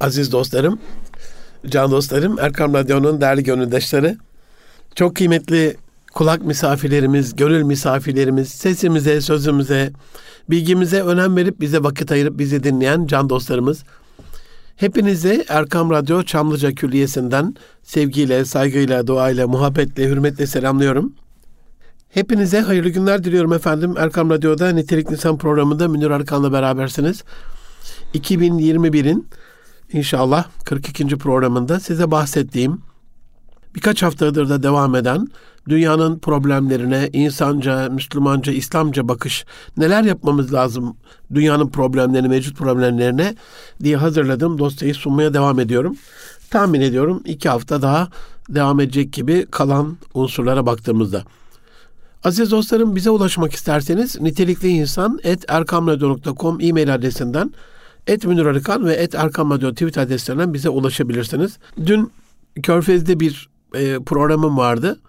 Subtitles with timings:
[0.00, 0.78] aziz dostlarım,
[1.66, 4.16] can dostlarım, Erkam Radyo'nun değerli gönüldaşları,
[4.94, 5.76] çok kıymetli
[6.14, 9.92] kulak misafirlerimiz, gönül misafirlerimiz, sesimize, sözümüze,
[10.50, 13.84] bilgimize önem verip bize vakit ayırıp bizi dinleyen can dostlarımız,
[14.76, 21.12] hepinize Erkam Radyo Çamlıca Külliyesi'nden sevgiyle, saygıyla, duayla, muhabbetle, hürmetle selamlıyorum.
[22.10, 23.94] Hepinize hayırlı günler diliyorum efendim.
[23.98, 27.24] Erkam Radyo'da Nitelik Nisan programında Münir Arkan'la berabersiniz.
[28.14, 29.28] 2021'in
[29.92, 31.18] inşallah 42.
[31.18, 32.82] programında size bahsettiğim
[33.74, 35.28] birkaç haftadır da devam eden
[35.68, 39.44] dünyanın problemlerine insanca, Müslümanca, İslamca bakış
[39.76, 40.96] neler yapmamız lazım
[41.34, 43.34] dünyanın problemlerine, mevcut problemlerine
[43.82, 45.96] diye hazırladığım dosyayı sunmaya devam ediyorum.
[46.50, 48.08] Tahmin ediyorum iki hafta daha
[48.48, 51.24] devam edecek gibi kalan unsurlara baktığımızda.
[52.24, 57.52] Aziz dostlarım bize ulaşmak isterseniz nitelikli insan et erkamradyo.com e-mail adresinden
[58.06, 61.58] et Münir Arıkan ve et Erkam Radyo tweet adreslerinden bize ulaşabilirsiniz.
[61.86, 62.12] Dün
[62.62, 65.00] Körfez'de bir e, programım vardı.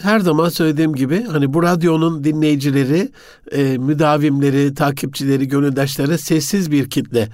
[0.00, 3.08] Her zaman söylediğim gibi hani bu radyonun dinleyicileri,
[3.52, 7.28] e, müdavimleri, takipçileri, gönüldaşları sessiz bir kitle.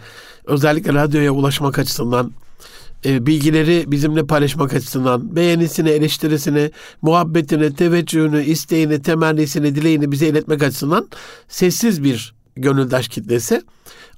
[0.47, 2.33] Özellikle radyoya ulaşmak açısından
[3.05, 6.71] e, bilgileri bizimle paylaşmak açısından beğenisini, eleştirisini,
[7.03, 11.09] muhabbetini, teveccühünü, isteğini, temennisini, dileğini bize iletmek açısından
[11.49, 13.63] sessiz bir gönüldaş kitlesi.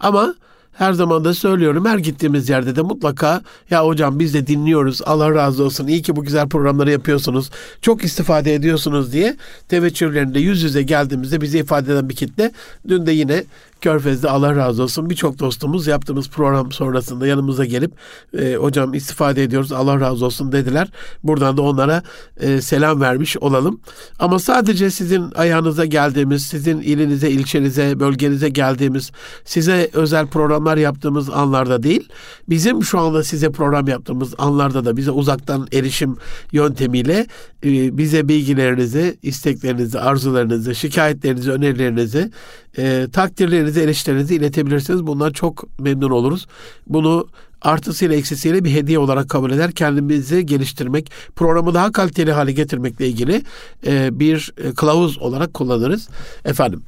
[0.01, 0.35] Ama
[0.75, 5.35] her zaman da söylüyorum her gittiğimiz yerde de mutlaka ya hocam biz de dinliyoruz Allah
[5.35, 7.51] razı olsun iyi ki bu güzel programları yapıyorsunuz
[7.83, 9.37] çok istifade ediyorsunuz diye
[9.69, 12.53] teveccühlerinde yüz yüze geldiğimizde bize ifade eden bir kitle
[12.89, 13.45] dün de yine
[13.85, 17.93] Körfez'de Allah razı olsun birçok dostumuz yaptığımız program sonrasında yanımıza gelip
[18.39, 20.89] e, hocam istifade ediyoruz Allah razı olsun dediler.
[21.23, 22.03] Buradan da onlara
[22.41, 23.81] e, selam vermiş olalım.
[24.19, 29.13] Ama sadece sizin ayağınıza geldiğimiz, sizin ilinize, ilçenize, bölgenize geldiğimiz,
[29.45, 32.09] size özel programlar yaptığımız anlarda değil,
[32.49, 36.17] bizim şu anda size program yaptığımız anlarda da bize uzaktan erişim
[36.53, 37.27] yöntemiyle
[37.65, 42.31] e, bize bilgilerinizi, isteklerinizi, arzularınızı, şikayetlerinizi, önerilerinizi,
[42.79, 45.07] e, takdirlerinizi, eleştirilerinizi iletebilirsiniz.
[45.07, 46.47] Bundan çok memnun oluruz.
[46.87, 47.29] Bunu
[47.63, 49.73] artısıyla eksisiyle bir hediye olarak kabul eder.
[49.73, 53.43] Kendimizi geliştirmek, programı daha kaliteli hale getirmekle ilgili
[53.87, 56.09] e, bir e, kılavuz olarak kullanırız.
[56.45, 56.83] Efendim,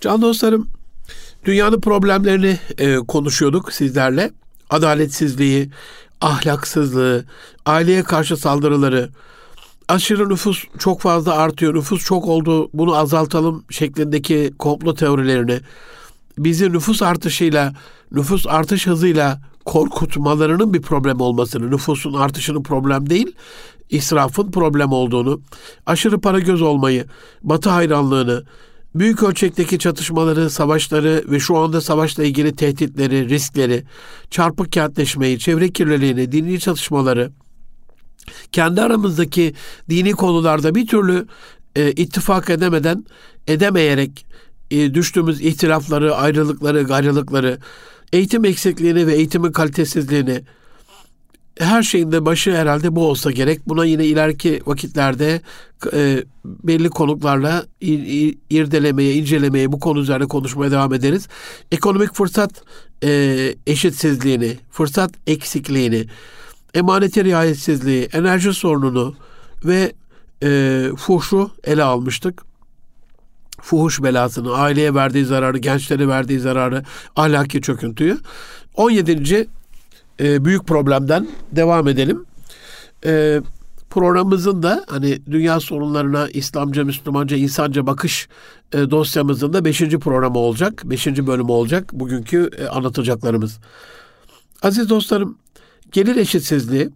[0.00, 0.68] can dostlarım,
[1.44, 4.30] dünyanın problemlerini e, konuşuyorduk sizlerle.
[4.70, 5.70] Adaletsizliği,
[6.20, 7.24] ahlaksızlığı,
[7.66, 9.08] aileye karşı saldırıları,
[9.88, 15.60] aşırı nüfus çok fazla artıyor, nüfus çok oldu, bunu azaltalım şeklindeki komplo teorilerini,
[16.38, 17.74] bizi nüfus artışıyla,
[18.12, 23.36] nüfus artış hızıyla korkutmalarının bir problem olmasını, nüfusun artışının problem değil,
[23.90, 25.40] israfın problem olduğunu,
[25.86, 27.06] aşırı para göz olmayı,
[27.42, 28.44] batı hayranlığını,
[28.94, 33.84] büyük ölçekteki çatışmaları, savaşları ve şu anda savaşla ilgili tehditleri, riskleri,
[34.30, 37.32] çarpık kentleşmeyi, çevre kirliliğini, dini çatışmaları,
[38.52, 39.54] kendi aramızdaki
[39.90, 41.26] dini konularda bir türlü
[41.76, 43.04] e, ittifak edemeden,
[43.48, 44.26] edemeyerek
[44.70, 47.58] e, düştüğümüz ihtilafları, ayrılıkları, gayrılıkları,
[48.12, 50.42] eğitim eksikliğini ve eğitimin kalitesizliğini,
[51.58, 53.68] her şeyin de başı herhalde bu olsa gerek.
[53.68, 55.40] Buna yine ileriki vakitlerde
[55.92, 61.28] e, belli konuklarla ir, irdelemeye, incelemeye, bu konu üzerine konuşmaya devam ederiz.
[61.72, 62.50] Ekonomik fırsat
[63.04, 66.06] e, eşitsizliğini, fırsat eksikliğini,
[66.74, 69.14] emanete riayetsizliği, enerji sorununu
[69.64, 69.92] ve
[70.42, 72.42] e, fuhşu ele almıştık.
[73.60, 76.84] Fuhuş belasını, aileye verdiği zararı, gençlere verdiği zararı,
[77.16, 78.18] ahlaki çöküntüyü.
[78.74, 79.48] 17.
[80.20, 82.24] E, büyük problemden devam edelim.
[83.04, 83.40] E,
[83.90, 88.28] programımızın da hani dünya sorunlarına İslamca, Müslümanca, insanca bakış
[88.72, 89.80] e, dosyamızın da 5.
[89.80, 90.82] programı olacak.
[90.84, 91.06] 5.
[91.06, 93.58] bölümü olacak bugünkü e, anlatacaklarımız.
[94.62, 95.38] Aziz dostlarım,
[95.94, 96.90] gelir eşitsizliği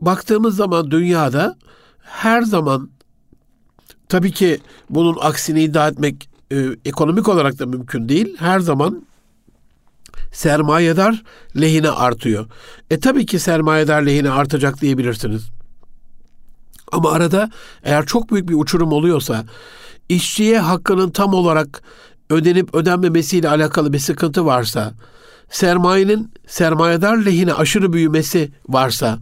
[0.00, 1.56] baktığımız zaman dünyada
[2.00, 2.90] her zaman
[4.08, 8.36] tabii ki bunun aksini iddia etmek e, ekonomik olarak da mümkün değil.
[8.38, 9.06] Her zaman
[10.32, 11.22] sermayedar
[11.60, 12.46] lehine artıyor.
[12.90, 15.50] E tabii ki sermayedar lehine artacak diyebilirsiniz.
[16.92, 17.50] Ama arada
[17.82, 19.44] eğer çok büyük bir uçurum oluyorsa
[20.08, 21.82] işçiye hakkının tam olarak
[22.30, 24.94] ödenip ödenmemesiyle alakalı bir sıkıntı varsa
[25.54, 29.18] sermayenin sermayedar lehine aşırı büyümesi varsa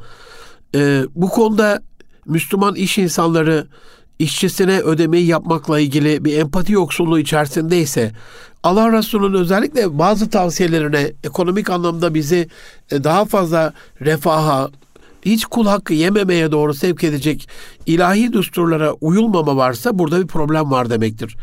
[0.75, 1.83] e, bu konuda
[2.27, 3.67] Müslüman iş insanları
[4.19, 8.13] işçisine ödemeyi yapmakla ilgili bir empati yoksulluğu içerisindeyse
[8.63, 12.49] Allah Resulü'nün özellikle bazı tavsiyelerine ekonomik anlamda bizi
[12.91, 14.71] e, daha fazla refaha,
[15.23, 17.49] hiç kul hakkı yememeye doğru sevk edecek
[17.87, 21.37] ilahi düsturlara uyulmama varsa burada bir problem var demektir.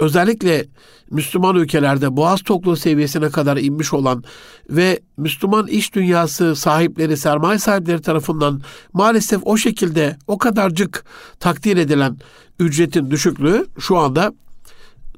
[0.00, 0.66] Özellikle
[1.10, 4.24] Müslüman ülkelerde boğaz tokluğu seviyesine kadar inmiş olan
[4.70, 8.60] ve Müslüman iş dünyası sahipleri, sermaye sahipleri tarafından
[8.92, 11.04] maalesef o şekilde o kadarcık
[11.40, 12.16] takdir edilen
[12.58, 14.32] ücretin düşüklüğü şu anda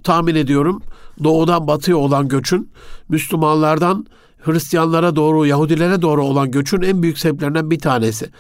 [0.05, 0.83] tahmin ediyorum
[1.25, 2.71] doğudan batıya olan göçün
[3.09, 4.07] Müslümanlardan
[4.43, 8.31] Hristiyanlara doğru, Yahudilere doğru olan göçün en büyük sebeplerinden bir tanesi.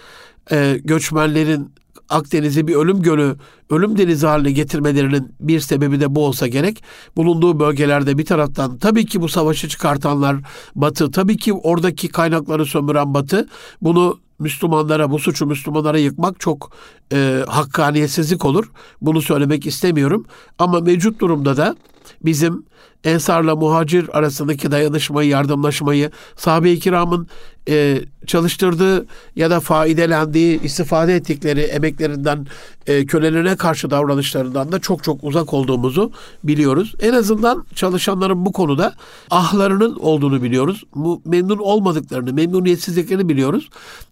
[0.52, 1.74] Ee, göçmenlerin
[2.10, 3.36] Akdeniz'i bir ölüm gölü,
[3.70, 6.82] ölüm denizi haline getirmelerinin bir sebebi de bu olsa gerek.
[7.16, 10.36] Bulunduğu bölgelerde bir taraftan tabii ki bu savaşı çıkartanlar
[10.74, 13.48] Batı, tabii ki oradaki kaynakları sömüren Batı
[13.82, 16.72] bunu Müslümanlara, bu suçu Müslümanlara yıkmak çok
[17.12, 18.70] e, hakkaniyetsizlik olur.
[19.00, 20.26] Bunu söylemek istemiyorum.
[20.58, 21.76] Ama mevcut durumda da
[22.24, 22.64] bizim
[23.04, 27.26] Ensarla muhacir arasındaki dayanışmayı, yardımlaşmayı, sahabe-i kiramın
[27.68, 29.06] e, çalıştırdığı
[29.36, 32.46] ya da faidelendiği, istifade ettikleri emeklerinden,
[32.86, 36.12] e, kölelerine karşı davranışlarından da çok çok uzak olduğumuzu
[36.44, 36.94] biliyoruz.
[37.00, 38.94] En azından çalışanların bu konuda
[39.30, 40.84] ahlarının olduğunu biliyoruz.
[41.24, 43.68] Memnun olmadıklarını, memnuniyetsizliklerini biliyoruz.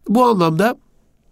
[0.09, 0.77] Bu anlamda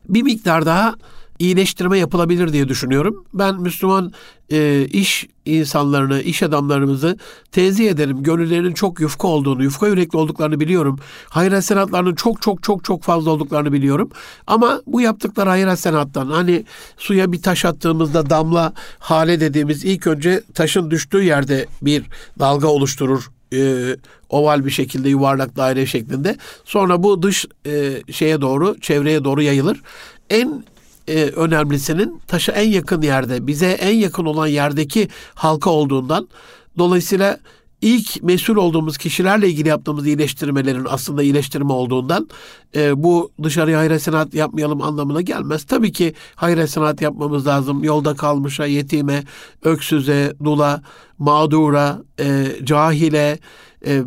[0.08, 0.94] bir miktar daha
[1.38, 3.24] iyileştirme yapılabilir diye düşünüyorum.
[3.34, 4.12] Ben Müslüman
[4.52, 7.18] e, iş insanlarını, iş adamlarımızı
[7.52, 8.22] tenzih ederim.
[8.22, 10.98] Gönüllerinin çok yufka olduğunu, yufka yürekli olduklarını biliyorum.
[11.28, 14.10] Hayır hasenatlarının çok çok çok çok fazla olduklarını biliyorum.
[14.46, 16.64] Ama bu yaptıkları hayır hasenattan hani
[16.96, 22.04] suya bir taş attığımızda damla hale dediğimiz ilk önce taşın düştüğü yerde bir
[22.38, 23.96] dalga oluşturur e,
[24.28, 26.36] oval bir şekilde yuvarlak daire şeklinde.
[26.64, 29.82] Sonra bu dış e, şeye doğru, çevreye doğru yayılır.
[30.30, 30.64] En
[31.08, 36.28] e, önemlisinin taşa en yakın yerde, bize en yakın olan yerdeki halka olduğundan
[36.78, 37.38] dolayısıyla
[37.82, 42.28] ilk mesul olduğumuz kişilerle ilgili yaptığımız iyileştirmelerin aslında iyileştirme olduğundan
[42.74, 45.64] e, bu dışarıya hayır sanat yapmayalım anlamına gelmez.
[45.64, 47.84] Tabii ki hayır sanat yapmamız lazım.
[47.84, 49.24] Yolda kalmışa, yetime,
[49.62, 50.82] öksüze, dula,
[51.18, 53.38] mağdura, e, cahile,
[53.86, 54.02] e,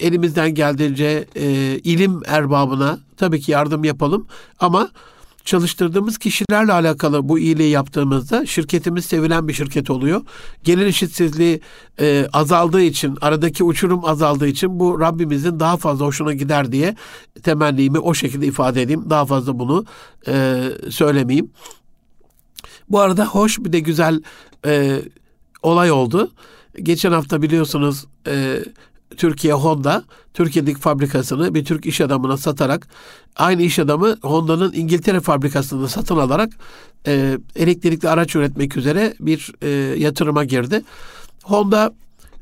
[0.00, 1.46] elimizden geldiğince e,
[1.84, 4.26] ilim erbabına tabii ki yardım yapalım
[4.60, 4.88] ama
[5.48, 10.22] çalıştırdığımız kişilerle alakalı bu iyiliği yaptığımızda şirketimiz sevilen bir şirket oluyor.
[10.64, 11.60] Gelir eşitsizliği
[12.00, 16.96] e, azaldığı için, aradaki uçurum azaldığı için bu Rabbimizin daha fazla hoşuna gider diye
[17.42, 19.10] temennimi o şekilde ifade edeyim.
[19.10, 19.84] Daha fazla bunu
[20.28, 21.50] e, söylemeyeyim.
[22.88, 24.22] Bu arada hoş bir de güzel
[24.66, 25.02] e,
[25.62, 26.30] olay oldu.
[26.82, 28.64] Geçen hafta biliyorsunuz e,
[29.16, 32.88] Türkiye Honda Türkiye'deki fabrikasını bir Türk iş adamına satarak
[33.36, 36.52] aynı iş adamı Honda'nın İngiltere fabrikasını satın alarak
[37.06, 39.68] e, elektrikli araç üretmek üzere bir e,
[39.98, 40.82] yatırıma girdi.
[41.42, 41.94] Honda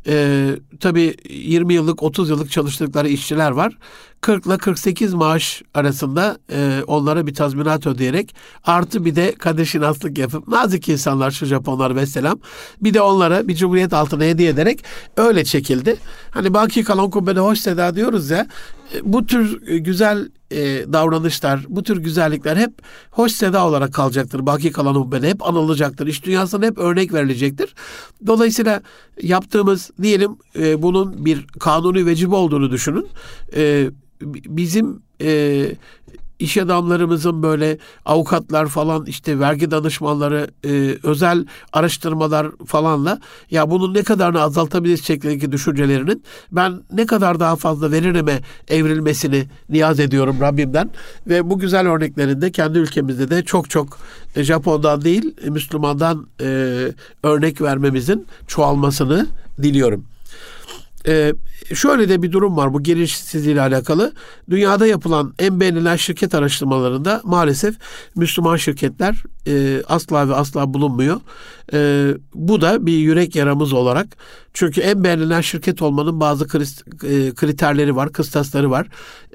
[0.06, 0.48] e,
[0.80, 3.78] tabii 20 yıllık 30 yıllık çalıştıkları işçiler var.
[4.20, 8.34] 40 ile 48 maaş arasında e, onlara bir tazminat ödeyerek
[8.64, 12.38] artı bir de kadeşinaslık yapıp nazik insanlar şu Japonlar ve selam
[12.80, 14.84] bir de onlara bir cumhuriyet altına hediye ederek
[15.16, 15.96] öyle çekildi.
[16.30, 18.46] Hani baki kalan kubbede hoş seda diyoruz ya
[18.94, 20.58] e, bu tür güzel e,
[20.92, 22.72] davranışlar, bu tür güzellikler hep
[23.10, 24.46] hoş seda olarak kalacaktır.
[24.46, 26.06] Baki kalan hubbede hep anılacaktır.
[26.06, 27.74] İş dünyasında hep örnek verilecektir.
[28.26, 28.82] Dolayısıyla
[29.22, 33.06] yaptığımız diyelim e, bunun bir kanuni vecib olduğunu düşünün.
[33.56, 33.90] E,
[34.20, 35.66] bizim e,
[36.38, 43.20] iş adamlarımızın böyle avukatlar falan işte vergi danışmanları e, özel araştırmalar falanla
[43.50, 46.22] ya bunun ne kadarını azaltabiliriz şeklindeki düşüncelerinin
[46.52, 50.90] ben ne kadar daha fazla veririme evrilmesini niyaz ediyorum Rabbimden
[51.26, 53.98] ve bu güzel örneklerinde kendi ülkemizde de çok çok
[54.36, 56.46] e, Japon'dan değil Müslümandan e,
[57.22, 59.26] örnek vermemizin çoğalmasını
[59.62, 60.15] diliyorum.
[61.08, 61.34] Ee,
[61.74, 64.12] şöyle de bir durum var bu gelişsizliği ile alakalı.
[64.50, 67.74] Dünyada yapılan en beğenilen şirket araştırmalarında maalesef
[68.16, 71.20] Müslüman şirketler e, asla ve asla bulunmuyor.
[71.72, 74.06] E, bu da bir yürek yaramız olarak.
[74.54, 78.86] Çünkü en beğenilen şirket olmanın bazı e, kriterleri var, kıstasları var.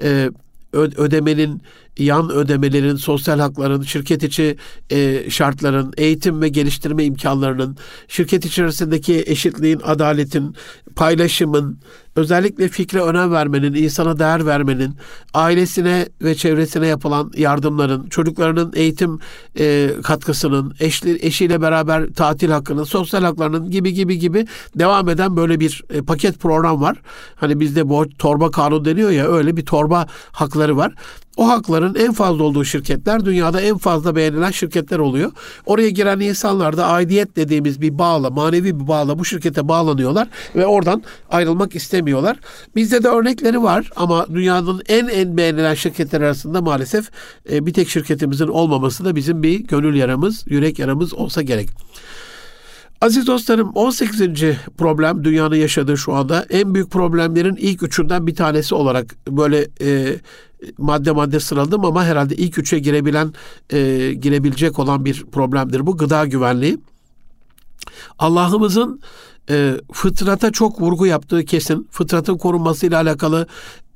[0.02, 0.30] E,
[0.72, 1.62] ödemenin
[1.98, 4.56] yan ödemelerin, sosyal hakların, şirket içi
[4.90, 7.76] e, şartların, eğitim ve geliştirme imkanlarının,
[8.08, 10.56] şirket içerisindeki eşitliğin, adaletin,
[10.96, 11.78] paylaşımın,
[12.16, 14.96] özellikle fikre önem vermenin, insana değer vermenin,
[15.34, 19.18] ailesine ve çevresine yapılan yardımların, çocuklarının eğitim
[19.58, 25.60] e, katkısının, eşli, eşiyle beraber tatil hakkının, sosyal haklarının gibi gibi gibi devam eden böyle
[25.60, 26.96] bir e, paket program var.
[27.34, 30.94] Hani bizde bu torba kanun deniyor ya öyle bir torba hakları var.
[31.36, 35.32] O hakların en fazla olduğu şirketler dünyada en fazla beğenilen şirketler oluyor.
[35.66, 40.66] Oraya giren insanlar da aidiyet dediğimiz bir bağla, manevi bir bağla bu şirkete bağlanıyorlar ve
[40.66, 42.36] oradan ayrılmak istemiyorlar.
[42.76, 47.10] Bizde de örnekleri var ama dünyanın en en beğenilen şirketler arasında maalesef
[47.50, 51.68] e, bir tek şirketimizin olmaması da bizim bir gönül yaramız, yürek yaramız olsa gerek.
[53.02, 54.20] Aziz dostlarım 18.
[54.78, 60.16] problem dünyanın yaşadığı şu anda en büyük problemlerin ilk üçünden bir tanesi olarak böyle e,
[60.78, 63.32] madde madde sıraladım ama herhalde ilk üçe girebilen
[63.70, 66.78] e, girebilecek olan bir problemdir bu gıda güvenliği.
[68.18, 69.00] Allah'ımızın
[69.50, 71.88] e, fıtrata çok vurgu yaptığı kesin.
[71.90, 73.46] Fıtratın korunmasıyla alakalı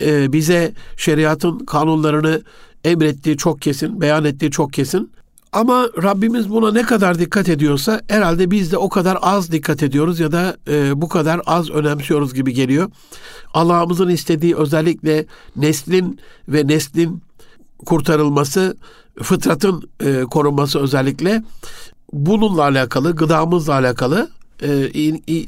[0.00, 2.42] e, bize şeriatın kanunlarını
[2.84, 5.10] emrettiği çok kesin, beyan ettiği çok kesin.
[5.56, 10.20] Ama Rabbimiz buna ne kadar dikkat ediyorsa herhalde biz de o kadar az dikkat ediyoruz
[10.20, 12.90] ya da e, bu kadar az önemsiyoruz gibi geliyor.
[13.54, 17.22] Allah'ımızın istediği özellikle neslin ve neslin
[17.86, 18.76] kurtarılması,
[19.22, 21.42] fıtratın e, korunması özellikle
[22.12, 24.28] bununla alakalı, gıdamızla alakalı
[24.62, 24.88] e,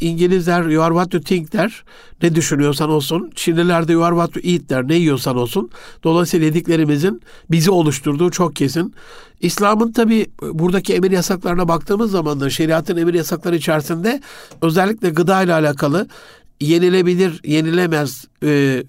[0.01, 1.85] İngilizler you are what you think der.
[2.23, 3.31] Ne düşünüyorsan olsun.
[3.35, 4.89] Çinliler de you are what you eat der.
[4.89, 5.71] Ne yiyorsan olsun.
[6.05, 8.95] Dolayısıyla yediklerimizin bizi oluşturduğu çok kesin.
[9.41, 14.21] İslam'ın tabi buradaki emir yasaklarına baktığımız zaman da şeriatın emir yasakları içerisinde
[14.63, 16.09] özellikle gıda ile alakalı
[16.61, 18.85] yenilebilir, yenilemez e,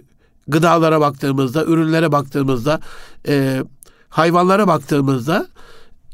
[0.47, 2.79] gıdalara baktığımızda, ürünlere baktığımızda,
[3.27, 3.63] e,
[4.09, 5.47] hayvanlara baktığımızda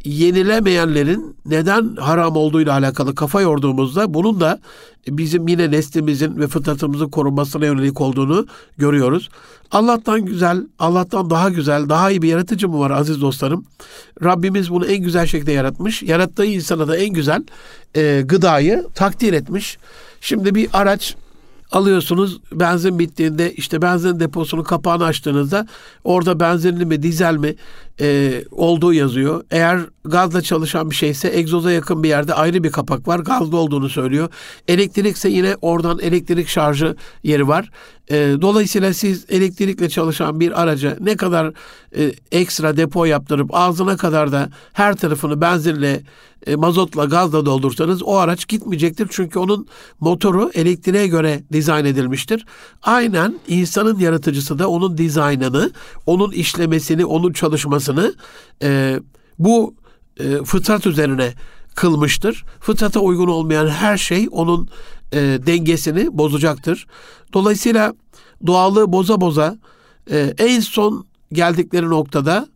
[0.05, 4.59] yenilemeyenlerin neden haram olduğuyla alakalı kafa yorduğumuzda bunun da
[5.07, 8.47] bizim yine neslimizin ve fıtratımızın korunmasına yönelik olduğunu
[8.77, 9.29] görüyoruz.
[9.71, 13.65] Allah'tan güzel, Allah'tan daha güzel, daha iyi bir yaratıcı mı var aziz dostlarım?
[14.23, 16.03] Rabbimiz bunu en güzel şekilde yaratmış.
[16.03, 17.43] Yarattığı insana da en güzel
[17.95, 19.77] e, gıdayı takdir etmiş.
[20.21, 21.15] Şimdi bir araç
[21.75, 25.67] alıyorsunuz benzin bittiğinde işte benzin deposunun kapağını açtığınızda
[26.03, 27.55] orada benzinli mi dizel mi
[28.01, 29.43] e, olduğu yazıyor.
[29.51, 33.19] Eğer gazla çalışan bir şeyse egzoza yakın bir yerde ayrı bir kapak var.
[33.19, 34.29] Gazlı olduğunu söylüyor.
[34.67, 37.69] Elektrikse yine oradan elektrik şarjı yeri var.
[38.11, 41.53] E, dolayısıyla siz elektrikle çalışan bir araca ne kadar
[41.97, 46.03] e, ekstra depo yaptırıp ağzına kadar da her tarafını benzinle,
[46.47, 49.07] e, mazotla, gazla doldursanız o araç gitmeyecektir.
[49.11, 49.67] Çünkü onun
[49.99, 52.45] motoru elektriğe göre dizayn edilmiştir.
[52.83, 55.71] Aynen insanın yaratıcısı da onun dizaynını,
[56.05, 58.13] onun işlemesini, onun çalışmasını
[58.63, 58.99] e,
[59.39, 59.75] bu
[60.19, 61.33] e, fıtrat üzerine
[61.75, 62.45] kılmıştır.
[62.59, 64.69] Fıtrata uygun olmayan her şey onun
[65.11, 66.87] e, dengesini bozacaktır.
[67.33, 67.93] Dolayısıyla
[68.47, 69.57] doğallığı boza boza
[70.11, 72.47] e, en son geldikleri noktada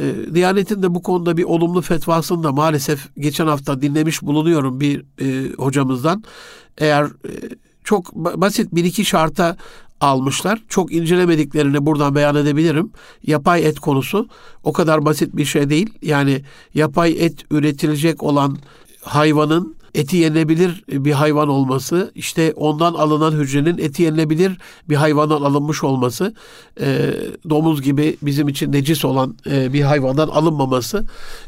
[0.00, 5.04] e, Diyanet'in de bu konuda bir olumlu fetvasını da maalesef geçen hafta dinlemiş bulunuyorum bir
[5.20, 6.24] e, hocamızdan.
[6.78, 7.32] Eğer e,
[7.84, 9.56] çok basit bir iki şarta
[10.00, 10.62] almışlar.
[10.68, 12.90] Çok incelemediklerini buradan beyan edebilirim.
[13.26, 14.28] Yapay et konusu
[14.64, 15.90] o kadar basit bir şey değil.
[16.02, 16.42] Yani
[16.74, 18.58] yapay et üretilecek olan
[19.02, 24.58] hayvanın eti yenilebilir bir hayvan olması, işte ondan alınan hücrenin eti yenilebilir
[24.88, 26.34] bir hayvandan alınmış olması,
[26.80, 27.14] e,
[27.50, 31.04] domuz gibi bizim için necis olan e, bir hayvandan alınmaması,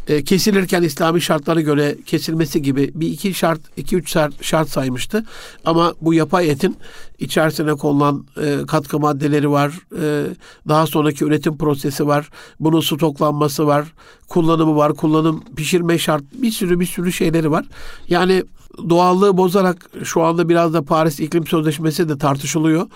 [0.09, 5.25] e, kesilirken İslami şartlara göre kesilmesi gibi bir iki şart, iki üç şart, şart saymıştı.
[5.65, 6.77] Ama bu yapay etin
[7.19, 10.27] içerisine konulan e, katkı maddeleri var, e,
[10.69, 12.31] daha sonraki üretim prosesi var,
[12.61, 13.93] bunun stoklanması var,
[14.29, 17.65] kullanımı var, kullanım, pişirme şart, bir sürü bir sürü şeyleri var.
[18.09, 18.43] Yani
[18.91, 22.87] doğallığı bozarak şu anda biraz da Paris İklim Sözleşmesi de tartışılıyor.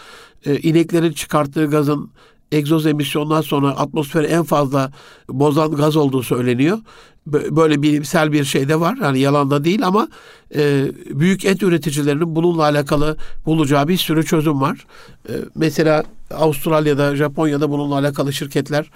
[0.47, 2.11] E, ineklerin çıkarttığı gazın
[2.53, 4.93] egzoz emisyondan sonra atmosferi en fazla
[5.29, 6.79] bozan gaz olduğu söyleniyor.
[7.27, 8.99] Böyle bilimsel bir şey de var.
[9.03, 10.09] Yani yalan da değil ama
[10.55, 14.87] e, büyük et üreticilerinin bununla alakalı bulacağı bir sürü çözüm var.
[15.29, 18.91] E, mesela Avustralya'da, Japonya'da bununla alakalı şirketler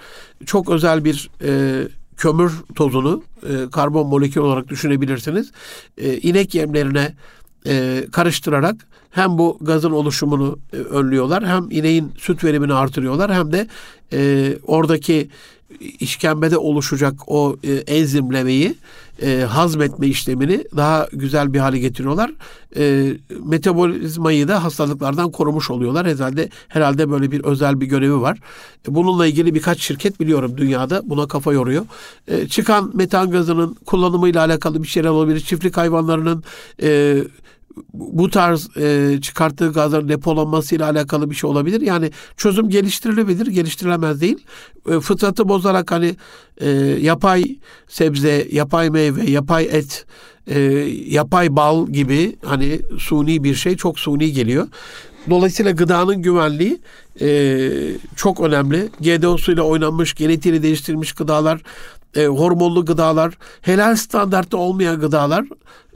[0.45, 1.83] çok özel bir e,
[2.17, 5.51] kömür tozunu e, karbon molekül olarak düşünebilirsiniz.
[5.97, 7.15] E, inek yemlerine
[7.67, 8.75] e, karıştırarak
[9.13, 13.67] hem bu gazın oluşumunu e, önlüyorlar hem ineğin süt verimini artırıyorlar hem de
[14.13, 15.29] e, oradaki
[15.99, 18.75] işkembede oluşacak o e, enzimlemeyi
[19.21, 22.31] e, hazmetme işlemini daha güzel bir hale getiriyorlar.
[22.77, 23.13] E,
[23.45, 26.07] metabolizmayı da hastalıklardan korumuş oluyorlar.
[26.07, 28.37] Herhalde herhalde böyle bir özel bir görevi var.
[28.87, 31.85] E, bununla ilgili birkaç şirket biliyorum dünyada buna kafa yoruyor.
[32.27, 35.39] E, çıkan metan gazının kullanımıyla alakalı bir şeyler olabilir.
[35.39, 36.43] Çiftlik hayvanlarının
[36.81, 37.23] e,
[37.93, 41.81] bu tarz e, çıkarttığı gazların depolanmasıyla alakalı bir şey olabilir.
[41.81, 44.45] Yani çözüm geliştirilebilir, geliştirilemez değil.
[44.89, 46.15] E, fıtratı bozarak hani
[46.57, 46.69] e,
[47.01, 47.43] yapay
[47.87, 50.05] sebze, yapay meyve, yapay et,
[50.47, 50.59] e,
[51.07, 54.67] yapay bal gibi hani suni bir şey çok suni geliyor.
[55.29, 56.79] Dolayısıyla gıdanın güvenliği
[57.21, 57.69] e,
[58.15, 58.89] çok önemli.
[58.99, 61.61] GDO'suyla oynanmış, genetiğini değiştirilmiş gıdalar
[62.15, 65.45] e, hormonlu gıdalar, helal standartta olmayan gıdalar.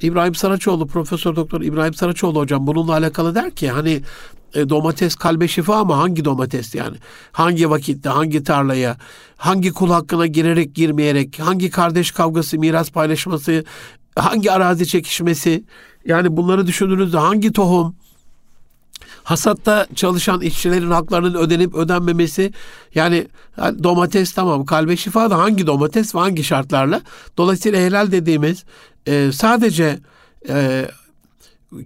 [0.02, 4.02] İbrahim Saraçoğlu, Profesör Doktor İbrahim Saraçoğlu hocam bununla alakalı der ki hani
[4.54, 6.98] e, domates kalbe şifa ama hangi domates yani?
[7.32, 8.98] Hangi vakitte, hangi tarlaya,
[9.38, 13.64] hangi kul hakkına girerek girmeyerek, hangi kardeş kavgası, miras paylaşması
[14.16, 15.64] hangi arazi çekişmesi,
[16.06, 17.96] yani bunları düşündüğünüzde hangi tohum,
[19.28, 22.54] hasatta çalışan işçilerin haklarının ödenip ödenmemesi
[22.96, 27.02] yani domates tamam kalbe şifa da hangi domates ve hangi şartlarla?
[27.38, 28.64] Dolayısıyla helal dediğimiz
[29.06, 30.00] e, sadece
[30.50, 30.88] e,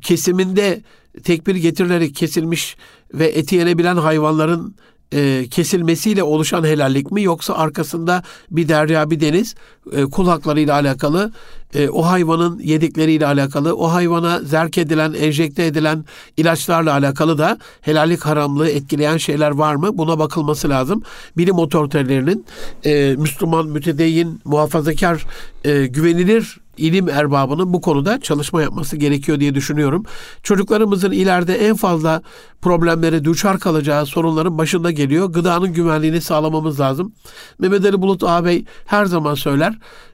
[0.02, 0.82] kesiminde
[1.24, 2.78] tekbir getirilerek kesilmiş
[3.14, 4.76] ve eti yenebilen hayvanların
[5.14, 9.56] e, kesilmesiyle oluşan helallik mi yoksa arkasında bir derya bir deniz
[9.92, 11.32] e, kul alakalı
[11.74, 16.06] e, o hayvanın yedikleriyle alakalı o hayvana zerk edilen enjekte edilen
[16.38, 21.04] ilaçlarla alakalı da helallik haramlığı etkileyen şeyler var mı buna bakılması lazım.
[21.38, 22.46] Bilim otoritelerinin
[22.86, 25.26] e, Müslüman, mütedeyyin, muhafazakar,
[25.64, 30.06] e, güvenilir ilim erbabının bu konuda çalışma yapması gerekiyor diye düşünüyorum.
[30.44, 32.22] Çocuklarımızın ileride en fazla
[32.62, 35.26] problemlere düşar kalacağı sorunların başında geliyor.
[35.34, 37.14] Gıdanın güvenliğini sağlamamız lazım.
[37.60, 39.71] Mehmet Ali Bulut ağabey her zaman söyler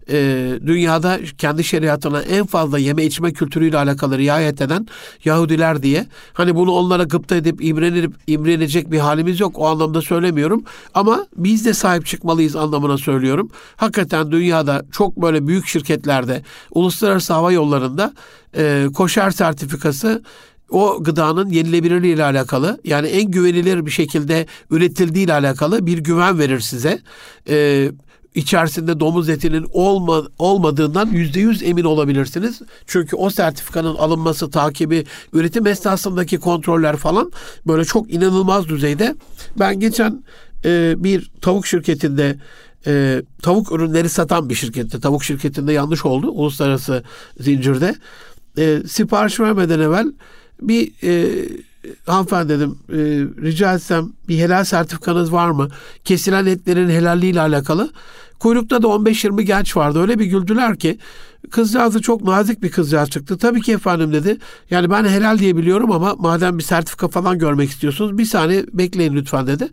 [0.10, 4.88] e, dünyada kendi şeriatına en fazla yeme içme kültürüyle alakalı riayet eden
[5.26, 6.08] Yahudiler diye.
[6.34, 9.60] Hani bunu onlara gıpta edip imrenip imrenecek bir halimiz yok.
[9.60, 10.64] O anlamda söylemiyorum.
[10.94, 13.50] Ama biz de sahip çıkmalıyız anlamına söylüyorum.
[13.76, 18.14] Hakikaten dünyada çok böyle büyük şirketlerde, uluslararası hava yollarında
[18.58, 20.22] e, koşar sertifikası
[20.70, 26.40] o gıdanın yenilebilirliği ile alakalı yani en güvenilir bir şekilde üretildiği ile alakalı bir güven
[26.40, 27.00] verir size.
[27.50, 27.92] Ee,
[28.38, 32.62] içerisinde domuz etinin olma, olmadığından yüzde yüz emin olabilirsiniz.
[32.88, 37.32] Çünkü o sertifikanın alınması, takibi, üretim esnasındaki kontroller falan
[37.68, 39.16] böyle çok inanılmaz düzeyde.
[39.60, 40.24] Ben geçen
[40.66, 42.38] e, bir tavuk şirketinde
[42.88, 47.04] e, tavuk ürünleri satan bir şirkette, tavuk şirketinde yanlış oldu uluslararası
[47.40, 47.96] zincirde.
[48.58, 50.12] E, sipariş vermeden evvel
[50.62, 51.46] bir e,
[52.06, 52.98] hanımefendi dedim e,
[53.46, 55.70] rica etsem bir helal sertifikanız var mı?
[56.04, 57.92] Kesilen etlerin helalliği ile alakalı.
[58.40, 60.02] Kuyrukta da 15-20 genç vardı.
[60.02, 60.98] Öyle bir güldüler ki
[61.52, 63.38] kızcağızı çok nazik bir kızcağız çıktı.
[63.38, 64.38] Tabii ki efendim dedi.
[64.70, 69.16] Yani ben helal diye biliyorum ama madem bir sertifika falan görmek istiyorsunuz bir saniye bekleyin
[69.16, 69.70] lütfen dedi.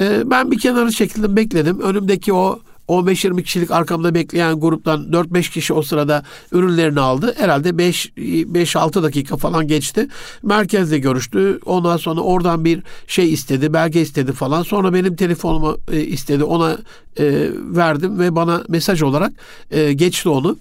[0.00, 1.80] E, ben bir kenara çekildim bekledim.
[1.80, 2.60] Önümdeki o
[2.92, 7.34] 15-20 kişilik arkamda bekleyen gruptan 4-5 kişi o sırada ürünlerini aldı.
[7.38, 10.08] Herhalde 5-6 dakika falan geçti.
[10.42, 11.58] Merkezde görüştü.
[11.66, 14.62] Ondan sonra oradan bir şey istedi, belge istedi falan.
[14.62, 16.44] Sonra benim telefonumu e, istedi.
[16.44, 16.78] Ona
[17.18, 19.32] e, verdim ve bana mesaj olarak
[19.70, 20.56] e, geçti onu.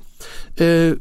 [0.59, 0.93] E,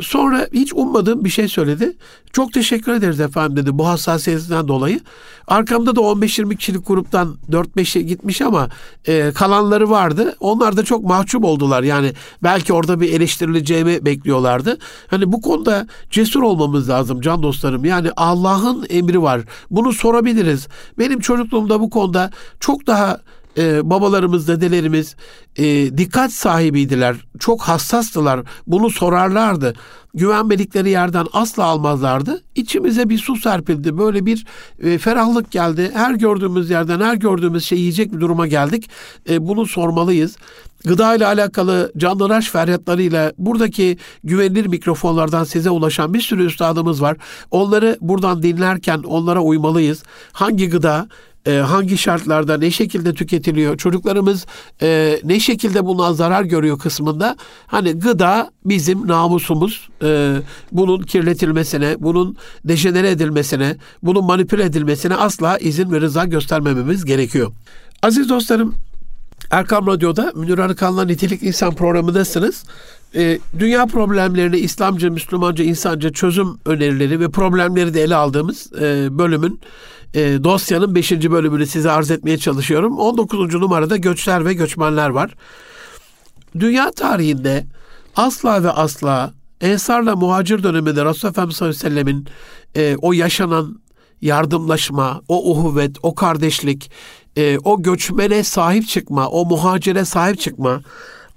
[0.00, 1.92] Sonra hiç ummadığım bir şey söyledi.
[2.32, 5.00] Çok teşekkür ederiz efendim dedi bu hassasiyetinden dolayı.
[5.48, 8.68] Arkamda da 15-20 kişilik gruptan 4-5'e gitmiş ama
[9.06, 10.36] e, kalanları vardı.
[10.40, 11.82] Onlar da çok mahcup oldular.
[11.82, 14.78] Yani belki orada bir eleştirileceğimi bekliyorlardı.
[15.06, 17.84] Hani bu konuda cesur olmamız lazım can dostlarım.
[17.84, 19.40] Yani Allah'ın emri var.
[19.70, 20.68] Bunu sorabiliriz.
[20.98, 23.20] Benim çocukluğumda bu konuda çok daha
[23.58, 25.16] e, babalarımız, dedelerimiz
[25.56, 25.64] e,
[25.98, 27.16] dikkat sahibiydiler.
[27.38, 28.40] Çok hassastılar.
[28.66, 29.74] Bunu sorarlardı.
[30.14, 32.42] Güvenmedikleri yerden asla almazlardı.
[32.54, 33.98] İçimize bir su serpildi.
[33.98, 34.46] Böyle bir
[34.82, 35.90] e, ferahlık geldi.
[35.94, 38.90] Her gördüğümüz yerden, her gördüğümüz şey yiyecek bir duruma geldik.
[39.30, 40.36] E, bunu sormalıyız.
[40.84, 47.16] Gıda ile alakalı canlıraş feryatlarıyla buradaki güvenilir mikrofonlardan size ulaşan bir sürü üstadımız var.
[47.50, 50.02] Onları buradan dinlerken onlara uymalıyız.
[50.32, 51.08] Hangi gıda,
[51.46, 54.46] e, hangi şartlarda ne şekilde tüketiliyor, çocuklarımız
[54.82, 59.88] e, ne şekilde bundan zarar görüyor kısmında hani gıda bizim namusumuz.
[60.02, 60.36] E,
[60.72, 67.52] bunun kirletilmesine, bunun dejenere edilmesine, bunun manipüle edilmesine asla izin ve rıza göstermememiz gerekiyor.
[68.02, 68.74] Aziz dostlarım,
[69.50, 72.64] Erkam Radyo'da Münir Arıkan'la Nitelik İnsan programındasınız.
[73.14, 79.60] E, dünya problemlerini İslamca, Müslümanca, insanca çözüm önerileri ve problemleri de ele aldığımız e, bölümün
[80.14, 81.12] e, dosyanın 5.
[81.12, 82.98] bölümünü size arz etmeye çalışıyorum.
[82.98, 83.54] 19.
[83.54, 85.34] numarada göçler ve göçmenler var.
[86.58, 87.66] Dünya tarihinde
[88.16, 92.26] asla ve asla Ensarla muhacir döneminde Resulullah Efendimiz sallallahu aleyhi ve sellemin
[92.76, 93.82] e, o yaşanan
[94.20, 96.90] yardımlaşma, o uhuvvet, o kardeşlik,
[97.36, 100.82] e, o göçmene sahip çıkma, o muhacire sahip çıkma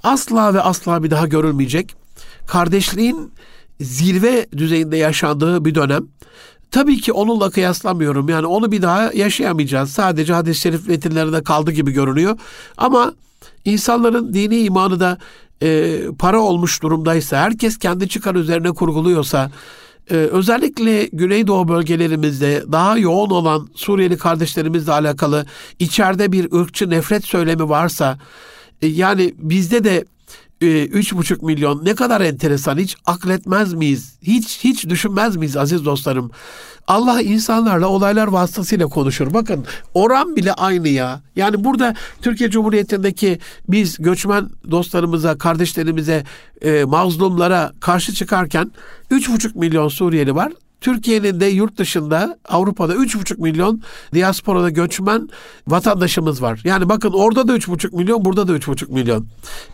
[0.04, 1.96] asla ve asla bir daha görülmeyecek.
[2.48, 3.32] Kardeşliğin
[3.80, 6.08] zirve düzeyinde yaşandığı bir dönem.
[6.76, 8.30] Tabii ki onunla kıyaslamıyorum.
[8.30, 9.90] Yani onu bir daha yaşayamayacağız.
[9.92, 12.38] Sadece hadis-i şerif metinlerinde kaldı gibi görünüyor.
[12.78, 13.14] Ama
[13.66, 15.18] insanların dini imanı da
[15.64, 19.52] e, para olmuş durumdaysa, herkes kendi çıkar üzerine kurguluyorsa,
[20.12, 25.46] e, özellikle Güneydoğu bölgelerimizde daha yoğun olan Suriyeli kardeşlerimizle alakalı
[25.80, 28.18] içeride bir ırkçı nefret söylemi varsa,
[28.82, 30.06] e, yani bizde de
[30.62, 34.18] üç buçuk milyon ne kadar enteresan hiç akletmez miyiz?
[34.22, 36.32] Hiç hiç düşünmez miyiz aziz dostlarım?
[36.88, 39.34] Allah insanlarla olaylar vasıtasıyla konuşur.
[39.34, 41.22] Bakın oran bile aynı ya.
[41.36, 43.40] Yani burada Türkiye Cumhuriyeti'ndeki
[43.70, 46.24] biz göçmen dostlarımıza, kardeşlerimize,
[46.62, 48.72] e, mazlumlara karşı çıkarken
[49.12, 50.52] 3,5 milyon Suriyeli var.
[50.86, 53.82] Türkiye'nin de yurt dışında Avrupa'da 3,5 milyon
[54.14, 55.30] diasporada göçmen
[55.68, 56.62] vatandaşımız var.
[56.64, 59.28] Yani bakın orada da 3,5 milyon, burada da 3,5 milyon.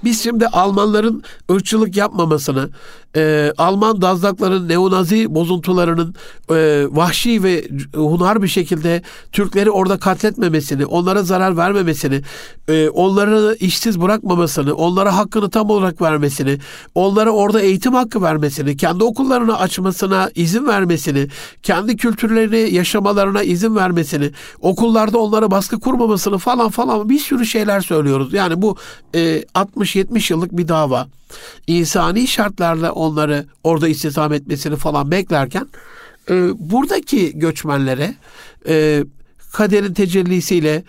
[0.03, 2.69] Biz şimdi Almanların ırkçılık yapmamasını,
[3.15, 6.15] e, Alman dazlakların neonazi bozuntularının
[6.49, 12.21] e, vahşi ve hunar bir şekilde Türkleri orada katletmemesini, onlara zarar vermemesini,
[12.67, 16.57] e, onları işsiz bırakmamasını, onlara hakkını tam olarak vermesini,
[16.95, 21.27] onlara orada eğitim hakkı vermesini, kendi okullarını açmasına izin vermesini,
[21.63, 28.33] kendi kültürlerini yaşamalarına izin vermesini, okullarda onlara baskı kurmamasını falan falan bir sürü şeyler söylüyoruz.
[28.33, 28.77] Yani bu
[29.15, 31.07] e, 60-70 yıllık bir dava
[31.67, 35.67] insani şartlarla onları orada istihdam etmesini falan beklerken
[36.29, 38.15] e, buradaki göçmenlere
[38.67, 39.03] e,
[39.53, 40.83] kaderin tecellisiyle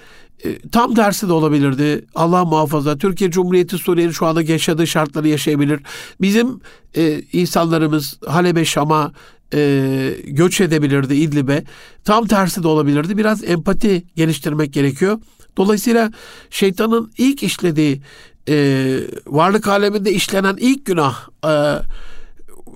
[0.45, 2.05] e, tam tersi de olabilirdi.
[2.15, 2.99] Allah muhafaza.
[2.99, 5.81] Türkiye Cumhuriyeti Suriye'nin şu anda yaşadığı şartları yaşayabilir.
[6.21, 6.61] Bizim
[6.97, 9.13] e, insanlarımız Halep'e, Şam'a
[9.55, 11.65] e, göç edebilirdi İdlib'e.
[12.05, 13.19] Tam tersi de olabilirdi.
[13.19, 15.19] Biraz empati geliştirmek gerekiyor.
[15.57, 16.13] Dolayısıyla
[16.51, 18.03] şeytanın ilk işlediği
[18.49, 21.83] e, varlık aleminde işlenen ilk günah e,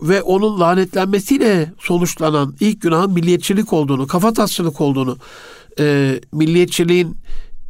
[0.02, 5.18] ve onun lanetlenmesiyle sonuçlanan ilk günahın milliyetçilik olduğunu, kafatasçılık olduğunu,
[5.78, 7.16] e, milliyetçiliğin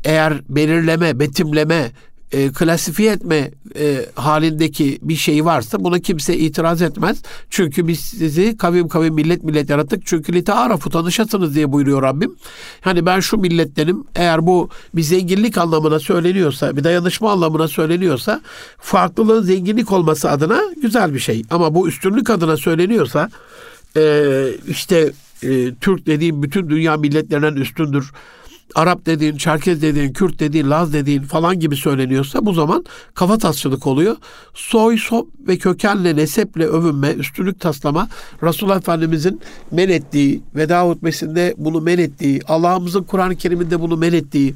[0.04, 1.90] eğer belirleme, betimleme,
[2.32, 7.22] e, klasifiye etme e, halindeki bir şey varsa buna kimse itiraz etmez.
[7.50, 10.06] Çünkü biz sizi kavim kavim millet millet yarattık.
[10.06, 12.36] Çünkü litearafu tanışasınız diye buyuruyor Rabbim.
[12.80, 18.40] Hani ben şu millettenim eğer bu bir zenginlik anlamına söyleniyorsa bir dayanışma anlamına söyleniyorsa
[18.78, 21.42] farklılığın zenginlik olması adına güzel bir şey.
[21.50, 23.30] Ama bu üstünlük adına söyleniyorsa
[23.96, 25.12] e, işte
[25.42, 28.12] e, Türk dediğim bütün dünya milletlerinden üstündür
[28.74, 33.86] Arap dediğin, Çerkez dediğin, Kürt dediğin, Laz dediğin falan gibi söyleniyorsa bu zaman kafa tasçılık
[33.86, 34.16] oluyor.
[34.54, 38.08] Soy, sop ve kökenle, neseple övünme, üstünlük taslama
[38.42, 44.54] Resulullah Efendimizin men ettiği, veda hutbesinde bunu men ettiği, Allah'ımızın Kur'an-ı Kerim'inde bunu men ettiği.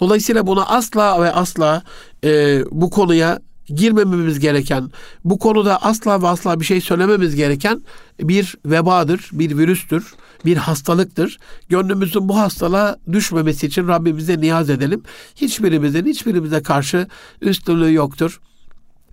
[0.00, 1.82] Dolayısıyla buna asla ve asla
[2.24, 3.38] e, bu konuya
[3.68, 4.90] girmememiz gereken,
[5.24, 7.82] bu konuda asla ve asla bir şey söylememiz gereken
[8.20, 11.38] bir vebadır, bir virüstür bir hastalıktır.
[11.68, 15.02] Gönlümüzün bu hastalığa düşmemesi için Rabbimize niyaz edelim.
[15.36, 17.06] Hiçbirimizin hiçbirimize karşı
[17.42, 18.40] üstünlüğü yoktur.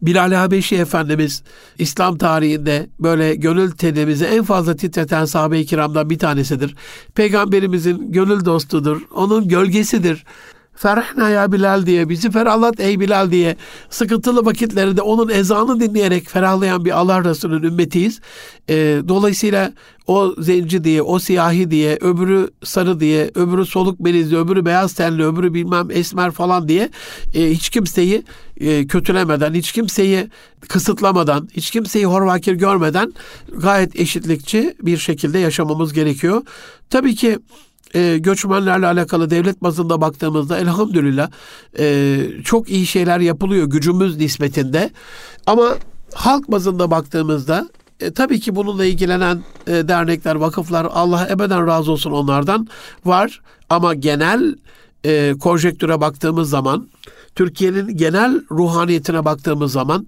[0.01, 1.43] Bilal Habeşi Efendimiz
[1.79, 6.75] İslam tarihinde böyle gönül telimizi en fazla titreten sahabe-i kiramdan bir tanesidir.
[7.15, 10.23] Peygamberimizin gönül dostudur, onun gölgesidir.
[10.75, 13.55] Ferhna ya Bilal diye bizi ferahlat ey Bilal diye
[13.89, 18.19] sıkıntılı vakitlerinde onun ezanı dinleyerek ferahlayan bir Allah Resulü'nün ümmetiyiz.
[18.69, 19.73] E, dolayısıyla
[20.07, 25.25] o zenci diye, o siyahi diye, öbürü sarı diye, öbürü soluk benizli, öbürü beyaz tenli,
[25.25, 26.89] öbürü bilmem esmer falan diye
[27.33, 28.23] e, hiç kimseyi
[28.59, 30.29] e, kötülemeden, hiç kimseyi
[30.67, 33.13] kısıtlamadan, hiç kimseyi horvakir görmeden
[33.57, 36.41] gayet eşitlikçi bir şekilde yaşamamız gerekiyor.
[36.89, 37.39] Tabii ki
[37.95, 41.29] e, göçmenlerle alakalı devlet bazında baktığımızda elhamdülillah
[41.79, 44.89] e, çok iyi şeyler yapılıyor gücümüz nispetinde.
[45.45, 45.75] Ama
[46.13, 52.11] halk bazında baktığımızda e, tabii ki bununla ilgilenen e, dernekler, vakıflar Allah ebeden razı olsun
[52.11, 52.67] onlardan
[53.05, 53.41] var.
[53.69, 54.55] Ama genel
[55.05, 56.87] e, konjektüre baktığımız zaman,
[57.35, 60.07] Türkiye'nin genel ruhaniyetine baktığımız zaman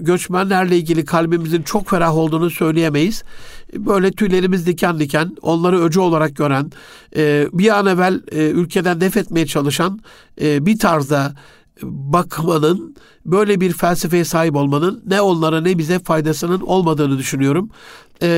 [0.00, 3.24] göçmenlerle ilgili kalbimizin çok ferah olduğunu söyleyemeyiz.
[3.72, 6.72] Böyle tüylerimiz diken diken, onları öcü olarak gören,
[7.16, 10.00] e, bir an evvel e, ülkeden def etmeye çalışan
[10.40, 11.34] e, bir tarzda
[11.82, 12.96] bakmanın,
[13.26, 17.70] böyle bir felsefeye sahip olmanın ne onlara ne bize faydasının olmadığını düşünüyorum.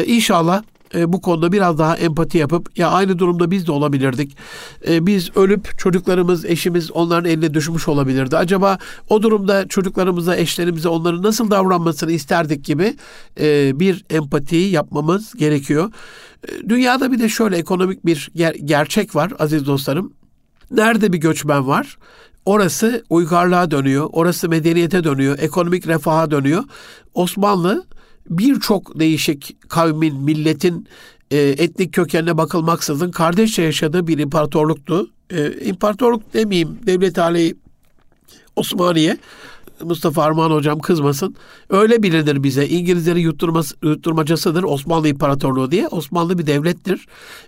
[0.06, 0.62] İnşallah
[0.94, 4.36] e, bu konuda biraz daha empati yapıp ya aynı durumda biz de olabilirdik.
[4.88, 8.36] E, biz ölüp çocuklarımız, eşimiz onların eline düşmüş olabilirdi.
[8.36, 12.96] Acaba o durumda çocuklarımıza, eşlerimize onların nasıl davranmasını isterdik gibi
[13.40, 15.92] e, bir empatiyi yapmamız gerekiyor.
[16.48, 20.12] E, dünyada bir de şöyle ekonomik bir ger- gerçek var aziz dostlarım.
[20.70, 21.98] Nerede bir göçmen var?
[22.44, 26.64] Orası uygarlığa dönüyor, orası medeniyete dönüyor, ekonomik refaha dönüyor.
[27.14, 27.86] Osmanlı
[28.30, 30.88] birçok değişik kavmin, milletin
[31.30, 35.10] e, etnik kökenine bakılmaksızın kardeşçe yaşadığı bir imparatorluktu.
[35.30, 37.54] E, imparatorluk demeyeyim, devlet hali
[38.56, 39.16] Osmaniye.
[39.84, 41.36] Mustafa Armağan hocam kızmasın.
[41.70, 42.66] Öyle bilinir bize.
[42.66, 45.88] İngilizlerin yutturması, yutturmacasıdır Osmanlı İmparatorluğu diye.
[45.88, 47.06] Osmanlı bir devlettir.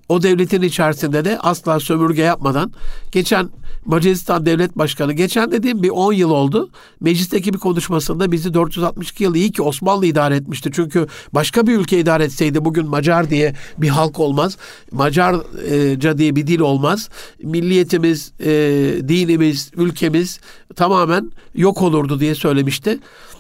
[0.09, 2.73] O devletin içerisinde de asla sömürge yapmadan
[3.13, 3.51] geçen
[3.85, 6.71] Macaristan Devlet Başkanı geçen dediğim bir 10 yıl oldu.
[7.01, 10.71] Meclisteki bir konuşmasında bizi 462 yıl iyi ki Osmanlı idare etmişti.
[10.73, 14.57] Çünkü başka bir ülke idare etseydi bugün Macar diye bir halk olmaz.
[14.93, 17.09] Macarca diye bir dil olmaz.
[17.43, 18.51] Milliyetimiz, e,
[19.09, 20.41] dinimiz, ülkemiz
[20.77, 22.99] tamamen yok olurdu diye söylemişti.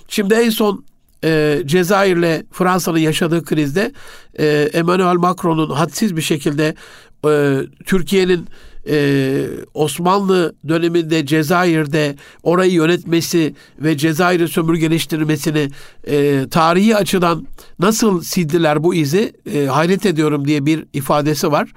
[0.09, 0.85] Şimdi en son
[1.25, 3.93] e, Cezayir'le Fransa'nın yaşadığı krizde
[4.39, 6.75] e, Emmanuel Macron'un hadsiz bir şekilde
[7.27, 8.49] e, Türkiye'nin
[8.91, 15.71] e, Osmanlı döneminde Cezayir'de orayı yönetmesi ve Cezayir'i sömürgeleştirmesini
[16.07, 17.47] e, tarihi açıdan
[17.79, 21.73] nasıl sildiler bu izi e, hayret ediyorum diye bir ifadesi var.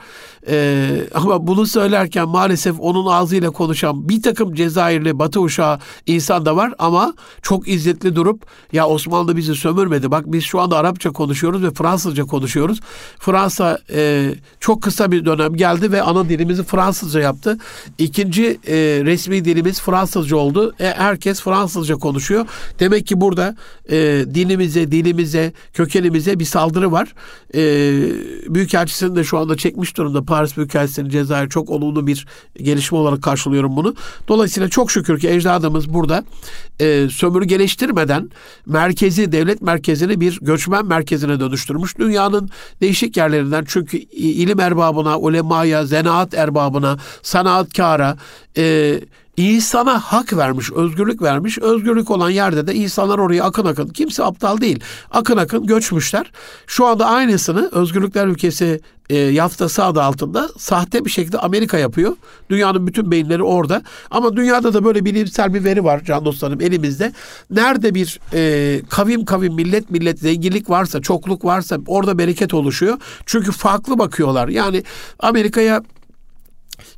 [0.48, 6.56] E, ama bunu söylerken maalesef onun ağzıyla konuşan bir takım Cezayirli Batı uşağı insan da
[6.56, 10.12] var ama çok izzetli durup ya Osmanlı bizi sömürmedi.
[10.12, 12.80] Bak biz şu anda Arapça konuşuyoruz ve Fransızca konuşuyoruz.
[13.20, 17.58] Fransa e, çok kısa bir dönem geldi ve ana dilimizi Fransızca yaptı.
[17.98, 18.76] İkinci e,
[19.06, 20.76] resmi dilimiz Fransızca oldu.
[20.80, 22.46] E, herkes Fransızca konuşuyor.
[22.80, 23.56] Demek ki burada
[23.92, 27.14] e, dinimize, dilimize, kökenimize bir saldırı var.
[27.56, 27.62] E,
[28.54, 30.31] Büyükelçisini de şu anda çekmiş durumda.
[30.32, 33.96] Paris Büyükelçisi'nin Cezayir çok olumlu bir gelişme olarak karşılıyorum bunu.
[34.28, 36.24] Dolayısıyla çok şükür ki ecdadımız burada
[36.80, 38.30] e, sömürgeleştirmeden
[38.66, 41.98] merkezi, devlet merkezini bir göçmen merkezine dönüştürmüş.
[41.98, 42.50] Dünyanın
[42.82, 48.18] değişik yerlerinden çünkü ilim erbabına, ulemaya, zenaat erbabına, sanatkara,
[48.58, 49.00] e,
[49.42, 51.58] insana hak vermiş, özgürlük vermiş.
[51.58, 54.80] Özgürlük olan yerde de insanlar oraya akın akın, kimse aptal değil,
[55.12, 56.32] akın akın göçmüşler.
[56.68, 62.16] Şu anda aynısını Özgürlükler Ülkesi e, yaftası adı altında sahte bir şekilde Amerika yapıyor.
[62.50, 63.82] Dünyanın bütün beyinleri orada.
[64.12, 67.14] Ama dünyada da böyle bilimsel bir veri var can dostlarım elimizde.
[67.50, 72.98] Nerede bir e, kavim kavim, millet millet zenginlik varsa, çokluk varsa orada bereket oluşuyor.
[73.26, 74.48] Çünkü farklı bakıyorlar.
[74.48, 74.84] Yani
[75.20, 75.82] Amerika'ya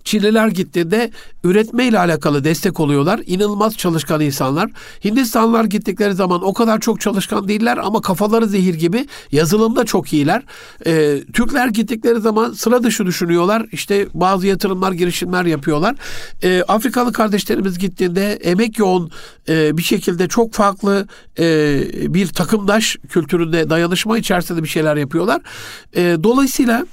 [0.04, 1.12] Çinliler gittiğinde
[1.44, 3.22] üretmeyle alakalı destek oluyorlar.
[3.26, 4.70] İnanılmaz çalışkan insanlar.
[5.06, 9.08] Hindistanlılar gittikleri zaman o kadar çok çalışkan değiller ama kafaları zehir gibi.
[9.32, 10.44] Yazılımda çok iyiler.
[10.86, 13.66] Ee, Türkler gittikleri zaman sıra dışı düşünüyorlar.
[13.72, 15.96] İşte bazı yatırımlar, girişimler yapıyorlar.
[16.44, 19.12] Ee, Afrikalı kardeşlerimiz gittiğinde emek yoğun
[19.50, 21.08] e, bir şekilde çok farklı
[21.39, 21.80] e,
[22.13, 25.42] bir takımdaş kültüründe dayanışma içerisinde bir şeyler yapıyorlar.
[25.96, 26.86] E, dolayısıyla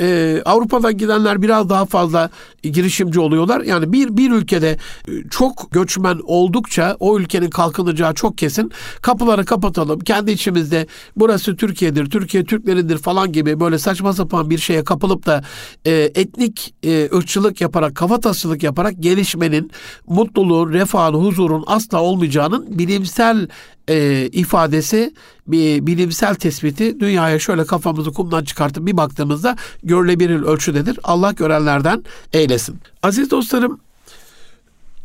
[0.00, 2.30] e, Avrupa'dan gidenler biraz daha fazla
[2.62, 3.60] girişimci oluyorlar.
[3.60, 4.78] Yani bir bir ülkede
[5.08, 8.72] e, çok göçmen oldukça o ülkenin kalkınacağı çok kesin.
[9.02, 10.00] Kapıları kapatalım.
[10.00, 15.44] Kendi içimizde burası Türkiye'dir, Türkiye Türklerindir falan gibi böyle saçma sapan bir şeye kapılıp da
[15.84, 19.70] e, etnik e, ırkçılık yaparak, kafatasçılık yaparak gelişmenin,
[20.06, 23.48] mutluluğun, refahın, huzurun asla olmayacağının bilimsel
[23.88, 25.14] e, ifadesi,
[25.46, 30.98] bir bilimsel tespiti dünyaya şöyle kafamızı kumdan çıkartıp bir baktığımızda görülebilir ölçüdedir.
[31.04, 32.78] Allah görenlerden eylesin.
[33.02, 33.80] Aziz dostlarım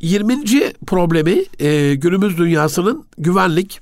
[0.01, 0.43] 20.
[0.87, 3.79] problemi e, günümüz dünyasının güvenlik.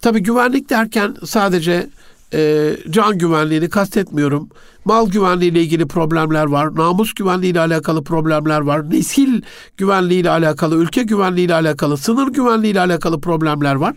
[0.00, 1.88] Tabi güvenlik derken sadece
[2.34, 4.48] e, can güvenliğini kastetmiyorum.
[4.84, 6.76] Mal güvenliği ile ilgili problemler var.
[6.76, 8.90] Namus güvenliği ile alakalı problemler var.
[8.90, 9.42] Nesil
[9.76, 13.94] güvenliği ile alakalı, ülke güvenliği ile alakalı, sınır güvenliği ile alakalı problemler var.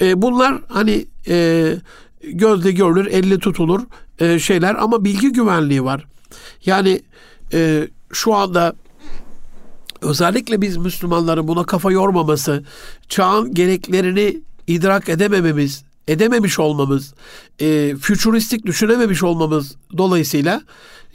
[0.00, 1.74] E, bunlar hani e,
[2.22, 3.80] gözle görülür, elle tutulur
[4.18, 6.06] e, şeyler ama bilgi güvenliği var.
[6.64, 7.00] Yani
[7.52, 8.74] e, şu anda
[10.02, 12.64] özellikle biz Müslümanların buna kafa yormaması,
[13.08, 17.14] çağın gereklerini idrak edemememiz, edememiş olmamız,
[17.60, 20.62] e, fütüristik düşünememiş olmamız dolayısıyla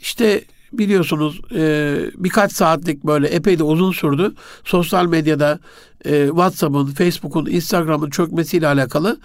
[0.00, 4.34] işte biliyorsunuz e, birkaç saatlik böyle epey de uzun sürdü.
[4.64, 5.58] Sosyal medyada
[6.04, 9.18] e, WhatsApp'ın, Facebook'un, Instagram'ın çökmesiyle alakalı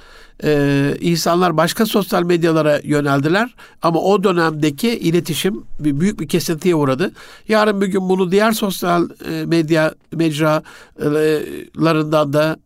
[0.43, 3.55] e, insanlar başka sosyal medyalara yöneldiler.
[3.81, 7.11] Ama o dönemdeki iletişim bir, büyük bir kesintiye uğradı.
[7.47, 12.57] Yarın bir gün bunu diğer sosyal e, medya mecralarından da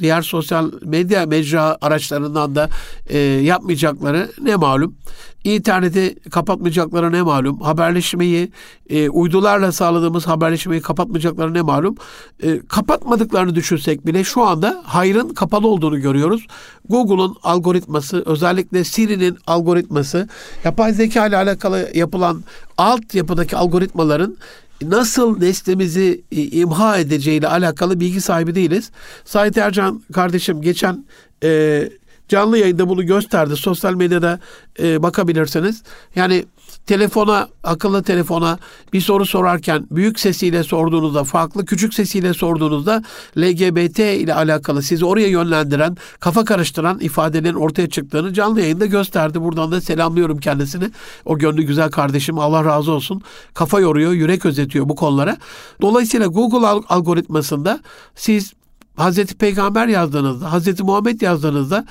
[0.00, 2.68] diğer sosyal medya mecra araçlarından da
[3.08, 4.94] e, yapmayacakları ne malum.
[5.44, 7.60] İnterneti kapatmayacakları ne malum.
[7.60, 8.52] Haberleşmeyi
[8.90, 11.96] e, uydularla sağladığımız haberleşmeyi kapatmayacakları ne malum.
[12.42, 16.46] E, kapatmadıklarını düşünsek bile şu anda hayrın kapalı olduğunu görüyoruz.
[16.88, 20.28] Google'un algoritması, özellikle Siri'nin algoritması,
[20.64, 22.44] yapay zeka ile alakalı yapılan
[22.78, 24.36] alt yapıdaki algoritmaların
[24.82, 28.90] nasıl neslimizi imha edeceğiyle alakalı bilgi sahibi değiliz.
[29.24, 31.04] Sait Ercan kardeşim geçen
[31.44, 31.90] e,
[32.28, 33.56] canlı yayında bunu gösterdi.
[33.56, 34.40] Sosyal medyada
[34.78, 35.82] e, bakabilirsiniz.
[36.14, 36.44] Yani
[36.86, 38.58] telefona, akıllı telefona
[38.92, 43.02] bir soru sorarken büyük sesiyle sorduğunuzda, farklı küçük sesiyle sorduğunuzda
[43.38, 49.42] LGBT ile alakalı sizi oraya yönlendiren, kafa karıştıran ifadelerin ortaya çıktığını canlı yayında gösterdi.
[49.42, 50.90] Buradan da selamlıyorum kendisini.
[51.24, 53.22] O gönlü güzel kardeşim Allah razı olsun.
[53.54, 55.36] Kafa yoruyor, yürek özetiyor bu konulara.
[55.80, 57.80] Dolayısıyla Google algoritmasında
[58.14, 58.52] siz
[58.96, 61.84] Hazreti Peygamber yazdığınızda, Hazreti Muhammed yazdığınızda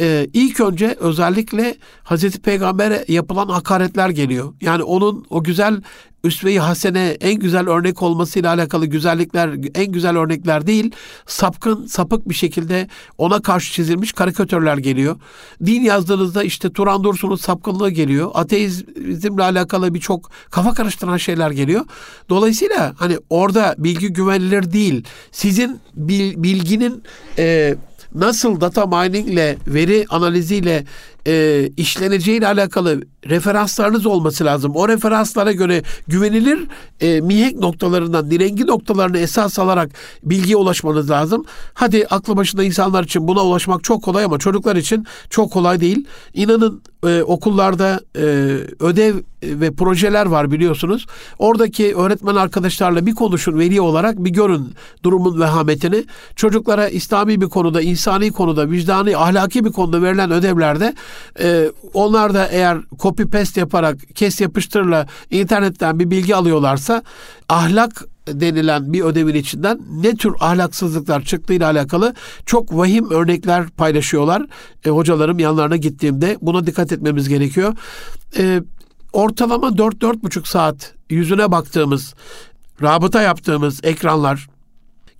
[0.00, 4.54] e, ilk önce özellikle Hazreti Peygamber'e yapılan hakaretler geliyor.
[4.60, 5.80] Yani onun o güzel
[6.24, 10.90] üsve-i hasene en güzel örnek olmasıyla alakalı güzellikler en güzel örnekler değil
[11.26, 15.16] sapkın sapık bir şekilde ona karşı çizilmiş karikatürler geliyor.
[15.64, 18.30] Din yazdığınızda işte Turan Dursun'un sapkınlığı geliyor.
[18.34, 21.84] Ateizmle alakalı birçok kafa karıştıran şeyler geliyor.
[22.28, 25.04] Dolayısıyla hani orada bilgi güvenilir değil.
[25.32, 27.02] Sizin bilginin
[27.38, 27.74] e,
[28.14, 30.84] nasıl data mining ile veri analiziyle
[31.26, 34.72] e, işleneceğiyle alakalı referanslarınız olması lazım.
[34.74, 36.58] O referanslara göre güvenilir
[37.00, 39.90] e, mihenk noktalarından, direngi noktalarını esas alarak
[40.22, 41.44] bilgiye ulaşmanız lazım.
[41.74, 46.06] Hadi aklı başında insanlar için buna ulaşmak çok kolay ama çocuklar için çok kolay değil.
[46.34, 48.24] İnanın e, okullarda e,
[48.80, 51.06] ödev ve projeler var biliyorsunuz.
[51.38, 56.04] Oradaki öğretmen arkadaşlarla bir konuşun veli olarak bir görün durumun vehametini.
[56.36, 60.94] Çocuklara İslami bir konuda, insani konuda, vicdani, ahlaki bir konuda verilen ödevlerde
[61.40, 67.02] e, onlar da eğer copy paste yaparak kes yapıştırla internetten bir bilgi alıyorlarsa
[67.48, 72.14] ahlak denilen bir ödevin içinden ne tür ahlaksızlıklar çıktığıyla alakalı
[72.46, 74.46] çok vahim örnekler paylaşıyorlar.
[74.84, 77.74] E, hocalarım yanlarına gittiğimde buna dikkat etmemiz gerekiyor.
[78.38, 78.62] E,
[79.12, 82.14] ortalama 4-4,5 saat yüzüne baktığımız,
[82.82, 84.48] rabıta yaptığımız ekranlar,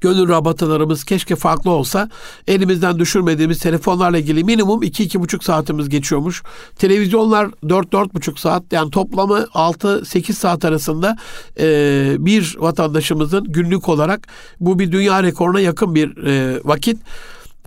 [0.00, 2.09] gönül rabatalarımız keşke farklı olsa
[2.46, 6.42] elimizden düşürmediğimiz telefonlarla ilgili minimum 2-2,5 saatimiz geçiyormuş.
[6.76, 11.16] Televizyonlar 4-4,5 saat yani toplamı 6-8 saat arasında
[11.59, 14.28] e, bir vatandaşımızın günlük olarak
[14.61, 16.98] bu bir dünya rekoruna yakın bir e, vakit.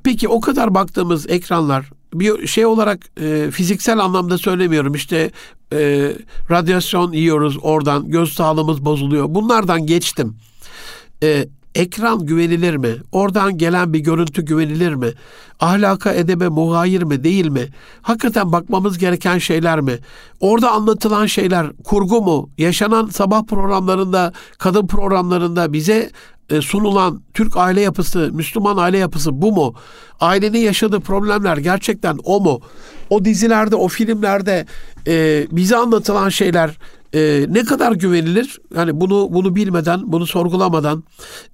[0.04, 5.32] Peki o kadar baktığımız ekranlar bir şey olarak e, fiziksel anlamda söylemiyorum işte
[5.74, 6.12] e,
[6.50, 10.36] radyasyon yiyoruz oradan göz sağlığımız bozuluyor bunlardan geçtim.
[11.24, 12.96] E, ekran güvenilir mi?
[13.12, 15.14] Oradan gelen bir görüntü güvenilir mi?
[15.60, 17.68] Ahlaka, edebe muhayir mi, değil mi?
[18.02, 20.00] Hakikaten bakmamız gereken şeyler mi?
[20.40, 22.50] Orada anlatılan şeyler kurgu mu?
[22.58, 26.12] Yaşanan sabah programlarında, kadın programlarında bize
[26.50, 29.74] e, sunulan Türk aile yapısı, Müslüman aile yapısı bu mu?
[30.20, 32.62] Ailenin yaşadığı problemler gerçekten o mu?
[33.10, 34.66] O dizilerde, o filmlerde
[35.08, 36.78] e, bize anlatılan şeyler
[37.14, 38.60] e, ne kadar güvenilir?
[38.76, 41.04] Yani bunu bunu bilmeden, bunu sorgulamadan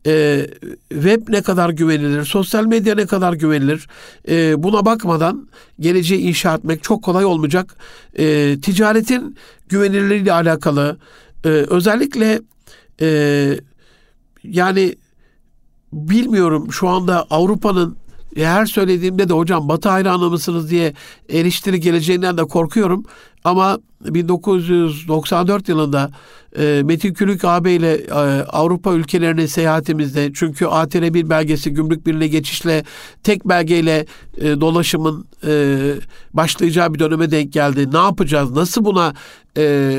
[0.08, 0.46] e,
[0.90, 3.88] web ne kadar güvenilir, sosyal medya ne kadar güvenilir?
[4.30, 5.48] E, buna bakmadan
[5.80, 7.76] geleceği inşa etmek çok kolay olmayacak.
[8.18, 9.38] E, ticaretin
[9.70, 10.98] güvenilirliğiyle alakalı
[11.46, 12.42] e, özellikle
[13.02, 13.60] e,
[14.44, 14.96] yani
[15.94, 18.03] bilmiyorum şu anda Avrupa'nın
[18.36, 20.94] her söylediğimde de hocam Batı hayranı mısınız diye
[21.30, 23.04] eleştiri geleceğinden de korkuyorum.
[23.44, 26.12] Ama 1994 yılında
[26.60, 32.84] e, Metin Külük AB ile e, Avrupa ülkelerine seyahatimizde çünkü ATR1 belgesi gümrük birliğine geçişle
[33.24, 34.06] tek belgeyle
[34.38, 35.78] e, dolaşımın e,
[36.34, 37.92] başlayacağı bir döneme denk geldi.
[37.92, 38.52] Ne yapacağız?
[38.52, 39.14] Nasıl buna
[39.58, 39.96] e,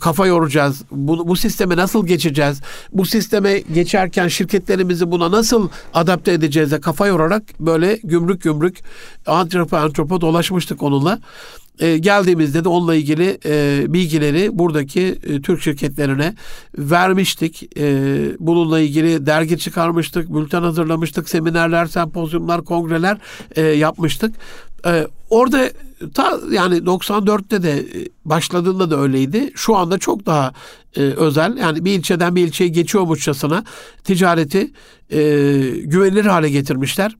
[0.00, 0.82] kafa yoracağız?
[0.90, 2.60] Bu, bu sisteme nasıl geçeceğiz?
[2.92, 8.78] Bu sisteme geçerken şirketlerimizi buna nasıl adapte edeceğiz de kafa yorarak böyle gümrük gümrük
[9.26, 11.20] antropo antropo dolaşmıştık onunla.
[11.80, 16.34] E, geldiğimizde de onunla ilgili e, bilgileri buradaki e, Türk şirketlerine
[16.78, 17.78] vermiştik.
[17.78, 18.06] E,
[18.38, 23.18] bununla ilgili dergi çıkarmıştık, bülten hazırlamıştık, seminerler, sempozyumlar, kongreler
[23.56, 24.34] e, yapmıştık.
[24.86, 25.70] E, orada
[26.14, 29.52] ta yani 94'te de e, başladığında da öyleydi.
[29.54, 30.52] Şu anda çok daha
[30.96, 31.56] e, özel.
[31.56, 33.64] Yani bir ilçeden bir ilçeye geçiyormuşçasına
[34.04, 34.70] ticareti
[35.10, 35.20] e,
[35.84, 37.16] güvenilir hale getirmişler.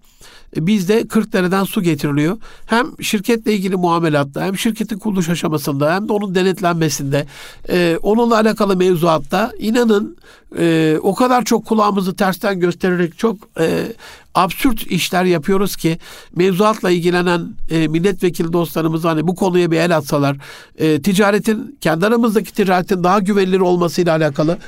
[0.57, 2.37] E, bizde 40 dereden su getiriliyor.
[2.67, 7.27] Hem şirketle ilgili muamelatta hem şirketin kuruluş aşamasında hem de onun denetlenmesinde
[7.69, 10.17] e, onunla alakalı mevzuatta inanın
[10.59, 13.93] e, o kadar çok kulağımızı tersten göstererek çok e,
[14.35, 15.99] absürt işler yapıyoruz ki
[16.37, 20.37] mevzuatla ilgilenen e, milletvekili dostlarımız hani bu konuya bir el atsalar
[20.79, 24.59] e, ticaretin kendi aramızdaki ticaretin daha güvenilir olmasıyla alakalı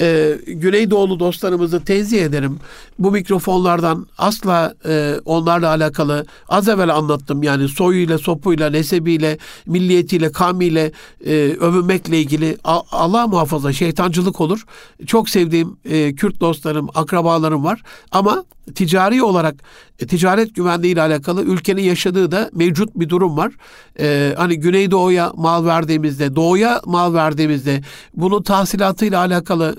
[0.00, 2.58] e, Güneydoğulu dostlarımızı tenzih ederim.
[2.98, 10.92] Bu mikrofonlardan asla e, onlarla alakalı az evvel anlattım yani soyuyla, sopuyla, nesebiyle, milliyetiyle, kamiyle
[11.24, 12.56] e, övünmekle ilgili
[12.92, 14.64] Allah muhafaza şeytancılık olur.
[15.06, 19.54] Çok sevdiğim e, Kürt dostlarım, akrabalarım var ama ticari olarak
[19.98, 23.52] e, ticaret güvenliği ile alakalı ülkenin yaşadığı da mevcut bir durum var.
[24.00, 27.82] E, hani Güneydoğu'ya mal verdiğimizde, Doğu'ya mal verdiğimizde
[28.14, 29.76] bunun tahsilatıyla alakalı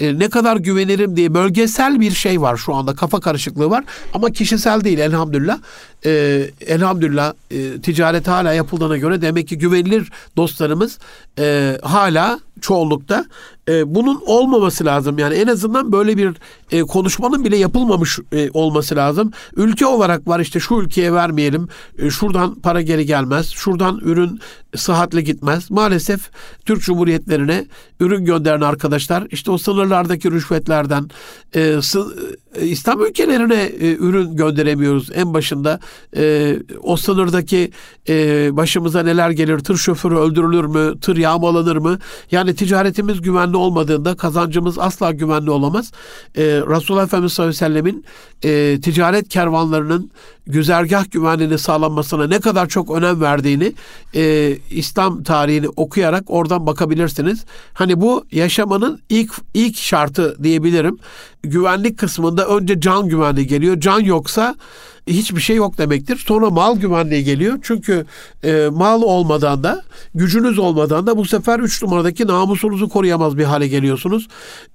[0.00, 4.30] e, ne kadar güvenirim diye bölgesel bir şey var şu anda kafa karışıklığı var ama
[4.30, 5.58] kişisel değil elhamdülillah.
[6.04, 10.98] E, elhamdülillah e, ticaret hala yapıldığına göre demek ki güvenilir dostlarımız
[11.38, 13.24] e, hala çoğunlukta
[13.68, 15.18] e, bunun olmaması lazım.
[15.18, 16.34] Yani en azından böyle bir
[16.70, 19.32] e, konuşmanın bile yapılmamış e, olması lazım.
[19.56, 24.40] Ülke olarak var işte şu ülkeye vermeyelim, e, şuradan para geri gelmez, şuradan ürün
[24.76, 25.70] sıhhatli gitmez.
[25.70, 26.30] Maalesef
[26.64, 27.66] Türk Cumhuriyetlerine
[28.00, 31.10] ürün gönderen arkadaşlar işte o sınırlardaki rüşvetlerden
[31.54, 32.16] e, sı,
[32.54, 35.80] e, İslam ülkelerine e, ürün gönderemiyoruz en başında.
[36.16, 37.70] E, o sınırdaki
[38.08, 41.98] e, başımıza neler gelir, tır şoförü öldürülür mü, tır yağmalanır mı?
[42.30, 45.92] Yani ticaretimiz güvenli olmadığında kazancımız asla güvenli olamaz.
[46.36, 48.04] E, Resulullah Efendimiz sallallahu aleyhi ve sellemin
[48.44, 50.10] e, ticaret kervanlarının
[50.48, 53.72] güzergah güvenliğini sağlanmasına ne kadar çok önem verdiğini
[54.14, 57.44] e, İslam tarihini okuyarak oradan bakabilirsiniz.
[57.72, 60.98] Hani bu yaşamanın ilk ilk şartı diyebilirim.
[61.42, 63.80] Güvenlik kısmında önce can güvenliği geliyor.
[63.80, 64.54] Can yoksa
[65.08, 66.24] hiçbir şey yok demektir.
[66.26, 67.58] Sonra mal güvenliği geliyor.
[67.62, 68.06] Çünkü
[68.44, 69.82] e, mal olmadan da
[70.14, 74.28] gücünüz olmadan da bu sefer üç numaradaki namusunuzu koruyamaz bir hale geliyorsunuz.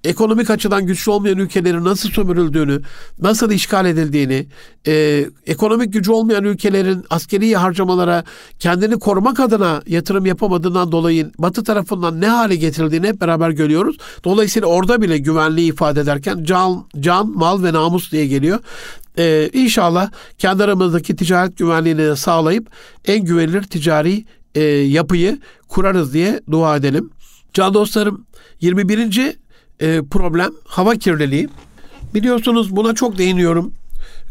[0.03, 2.81] Ekonomik açıdan güçlü olmayan ülkelerin nasıl sömürüldüğünü,
[3.21, 4.45] nasıl işgal edildiğini,
[4.87, 8.23] e, ekonomik gücü olmayan ülkelerin askeri harcamalara
[8.59, 13.97] kendini korumak adına yatırım yapamadığından dolayı Batı tarafından ne hale getirildiğini hep beraber görüyoruz.
[14.23, 18.59] Dolayısıyla orada bile güvenliği ifade ederken can, can, mal ve namus diye geliyor.
[19.17, 22.69] Ee, inşallah kendi aramızdaki ticaret güvenliğini de sağlayıp
[23.05, 27.09] en güvenilir ticari e, yapıyı kurarız diye dua edelim.
[27.53, 28.25] Can dostlarım
[28.61, 29.37] 21.
[29.79, 31.49] E, problem hava kirliliği.
[32.13, 33.73] Biliyorsunuz buna çok değiniyorum.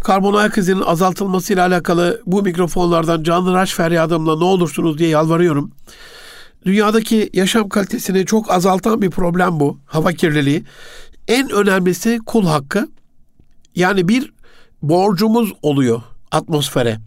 [0.00, 5.70] Karbon ayak izinin azaltılmasıyla alakalı bu mikrofonlardan canlı raş feryadımla ne olursunuz diye yalvarıyorum.
[6.66, 9.78] Dünyadaki yaşam kalitesini çok azaltan bir problem bu.
[9.86, 10.64] Hava kirliliği.
[11.28, 12.88] En önemlisi kul hakkı.
[13.74, 14.32] Yani bir
[14.82, 16.98] borcumuz oluyor atmosfere.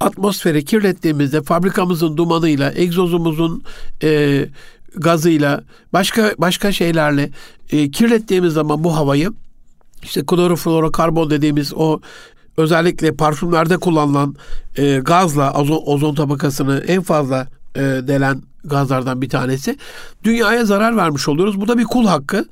[0.00, 3.62] Atmosferi kirlettiğimizde fabrikamızın dumanıyla, egzozumuzun
[4.02, 4.44] e,
[4.96, 7.30] gazıyla, başka başka şeylerle
[7.70, 9.30] e, kirlettiğimiz zaman bu havayı
[10.02, 12.00] işte kloroflorokarbon dediğimiz o
[12.56, 14.36] özellikle parfümlerde kullanılan
[14.76, 19.78] e, gazla ozon, ozon tabakasını en fazla e, delen gazlardan bir tanesi.
[20.24, 21.60] Dünyaya zarar vermiş oluyoruz.
[21.60, 22.44] Bu da bir kul hakkı.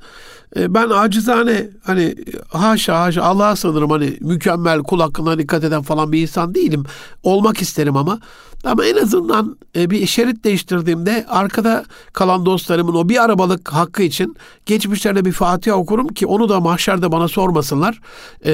[0.55, 2.15] E, ben acizane hani
[2.47, 6.83] haşa haşa Allah'a sanırım hani mükemmel kul hakkına dikkat eden falan bir insan değilim.
[7.23, 8.19] Olmak isterim ama.
[8.63, 14.35] Ama en azından e, bir şerit değiştirdiğimde arkada kalan dostlarımın o bir arabalık hakkı için
[14.65, 17.99] geçmişlerine bir Fatiha okurum ki onu da mahşerde bana sormasınlar.
[18.45, 18.51] E,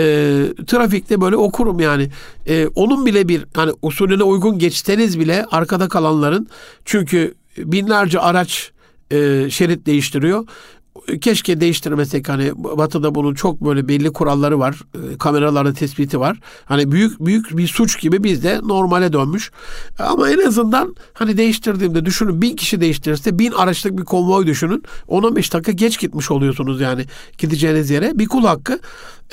[0.68, 2.10] trafikte böyle okurum yani.
[2.47, 6.47] E, onun bile bir hani usulüne uygun geçseniz bile arkada kalanların
[6.86, 8.72] çünkü binlerce araç
[9.12, 10.45] e, şerit değiştiriyor
[11.18, 14.82] keşke değiştirmesek hani Batı'da bunun çok böyle belli kuralları var.
[14.95, 16.39] E, kameralarda tespiti var.
[16.66, 19.51] Hani büyük büyük bir suç gibi bizde normale dönmüş.
[19.99, 24.84] Ama en azından hani değiştirdiğimde düşünün bin kişi değiştirirse bin araçlık bir konvoy düşünün.
[25.07, 27.05] 10-15 dakika geç gitmiş oluyorsunuz yani
[27.38, 28.20] gideceğiniz yere.
[28.20, 28.80] Bir kul hakkı.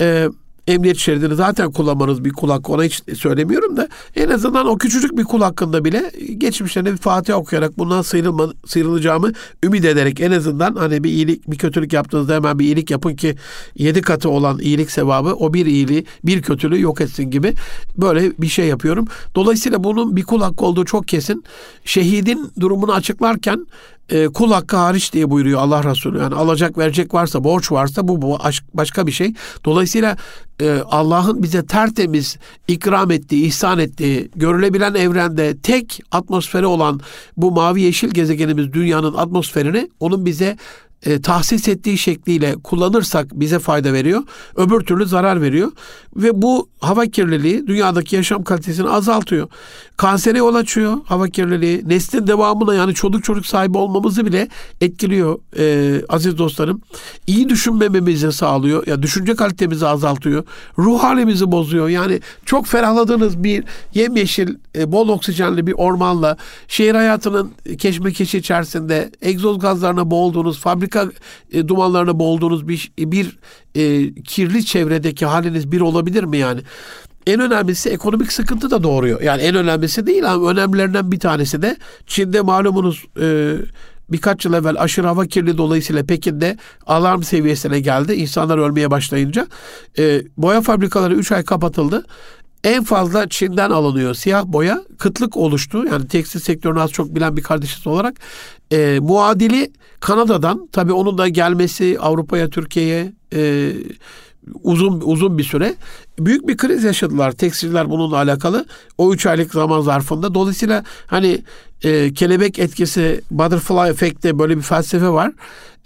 [0.01, 0.29] Ee,
[0.67, 5.19] emniyet şeridini zaten kullanmanız bir kul hakkı ona hiç söylemiyorum da en azından o küçücük
[5.19, 9.33] bir kul hakkında bile geçmişlerine bir Fatiha okuyarak bundan sıyrılma, sıyrılacağımı
[9.65, 13.37] ümit ederek en azından hani bir iyilik bir kötülük yaptığınızda hemen bir iyilik yapın ki
[13.75, 17.55] yedi katı olan iyilik sevabı o bir iyiliği bir kötülüğü yok etsin gibi
[17.97, 19.07] böyle bir şey yapıyorum.
[19.35, 21.45] Dolayısıyla bunun bir kul hakkı olduğu çok kesin.
[21.85, 23.67] Şehidin durumunu açıklarken
[24.11, 26.19] e, kul hakkı hariç diye buyuruyor Allah Resulü.
[26.19, 28.39] Yani alacak verecek varsa, borç varsa bu, bu
[28.75, 29.35] başka bir şey.
[29.65, 30.17] Dolayısıyla
[30.61, 32.37] e, Allah'ın bize tertemiz
[32.69, 37.01] ikram ettiği, ihsan ettiği, görülebilen evrende tek atmosferi olan
[37.37, 40.57] bu mavi yeşil gezegenimiz dünyanın atmosferini onun bize
[41.07, 44.23] e, tahsis ettiği şekliyle kullanırsak bize fayda veriyor.
[44.57, 45.73] Öbür türlü zarar veriyor.
[46.17, 49.49] Ve bu hava kirliliği dünyadaki yaşam kalitesini azaltıyor.
[49.97, 51.83] Kansere yol açıyor hava kirliliği.
[51.89, 54.49] Neslin devamına yani çocuk çocuk sahibi olmamızı bile
[54.81, 56.81] etkiliyor e, aziz dostlarım.
[57.27, 58.87] İyi düşünmememizi sağlıyor.
[58.87, 60.45] Ya düşünce kalitemizi azaltıyor.
[60.79, 61.89] Ruh halimizi bozuyor.
[61.89, 66.37] Yani çok ferahladığınız bir yemyeşil, e, bol oksijenli bir ormanla
[66.69, 71.13] şehir hayatının keşmekeşi içerisinde egzoz gazlarına boğulduğunuz fabrika fabrika
[71.53, 73.39] e, dumanlarına boğulduğunuz bir, bir
[73.75, 76.61] e, kirli çevredeki haliniz bir olabilir mi yani?
[77.27, 79.21] En önemlisi ekonomik sıkıntı da doğuruyor.
[79.21, 81.77] Yani en önemlisi değil ama önemlilerinden bir tanesi de
[82.07, 83.55] Çin'de malumunuz e,
[84.09, 88.13] birkaç yıl evvel aşırı hava kirliliği dolayısıyla Pekin'de alarm seviyesine geldi.
[88.13, 89.47] İnsanlar ölmeye başlayınca
[89.99, 92.05] e, boya fabrikaları 3 ay kapatıldı.
[92.67, 94.83] En fazla Çin'den alınıyor siyah boya.
[94.99, 95.85] Kıtlık oluştu.
[95.87, 98.17] Yani tekstil sektörünü az çok bilen bir kardeşiz olarak.
[98.73, 103.73] E, muadili Kanada'dan tabii onun da gelmesi Avrupa'ya, Türkiye'ye e,
[104.63, 105.75] uzun uzun bir süre
[106.19, 108.67] büyük bir kriz yaşadılar tekstilciler bununla alakalı
[108.99, 110.35] o üç aylık zaman zarfında.
[110.35, 111.43] Dolayısıyla hani
[111.83, 115.33] e, kelebek etkisi butterfly efekte böyle bir felsefe var.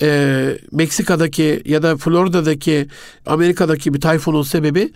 [0.03, 2.87] E, Meksika'daki ya da Florida'daki
[3.27, 4.93] Amerika'daki bir tayfunun sebebi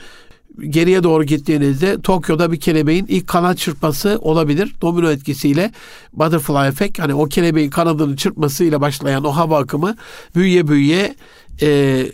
[0.61, 4.75] geriye doğru gittiğinizde Tokyo'da bir kelebeğin ilk kanat çırpması olabilir.
[4.83, 5.71] Domino etkisiyle
[6.13, 9.97] butterfly efekt hani o kelebeğin kanadını çırpmasıyla başlayan o hava akımı
[10.35, 11.15] büyüye büyüye
[11.63, 12.07] e,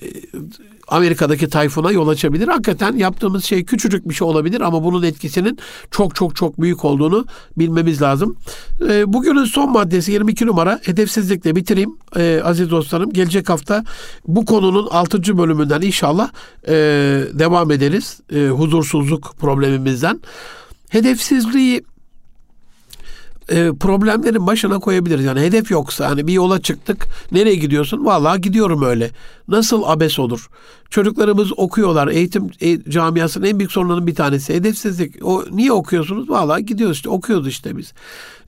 [0.90, 2.48] Amerika'daki tayfuna yol açabilir.
[2.48, 5.58] Hakikaten yaptığımız şey küçücük bir şey olabilir ama bunun etkisinin
[5.90, 7.26] çok çok çok büyük olduğunu
[7.58, 8.36] bilmemiz lazım.
[8.88, 13.12] E, bugünün son maddesi 22 numara hedefsizlikle bitireyim e, aziz dostlarım.
[13.12, 13.84] Gelecek hafta
[14.28, 15.38] bu konunun 6.
[15.38, 16.30] bölümünden inşallah
[16.68, 16.72] e,
[17.32, 18.20] devam ederiz.
[18.32, 20.20] E, huzursuzluk problemimizden.
[20.88, 21.82] Hedefsizliği
[23.50, 25.24] e, problemlerin başına koyabiliriz.
[25.24, 27.06] Yani hedef yoksa hani bir yola çıktık.
[27.32, 28.04] Nereye gidiyorsun?
[28.04, 29.10] Vallahi gidiyorum öyle.
[29.48, 30.48] Nasıl abes olur?
[30.90, 32.08] Çocuklarımız okuyorlar.
[32.08, 35.24] Eğitim e, camiasının en büyük sorunlarının bir tanesi hedefsizlik.
[35.24, 36.30] O niye okuyorsunuz?
[36.30, 37.92] Vallahi gidiyoruz işte okuyoruz işte biz.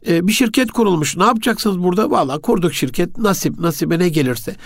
[0.08, 1.16] E, bir şirket kurulmuş.
[1.16, 2.10] Ne yapacaksınız burada?
[2.10, 3.18] Vallahi kurduk şirket.
[3.18, 4.56] Nasip, nasibe ne gelirse.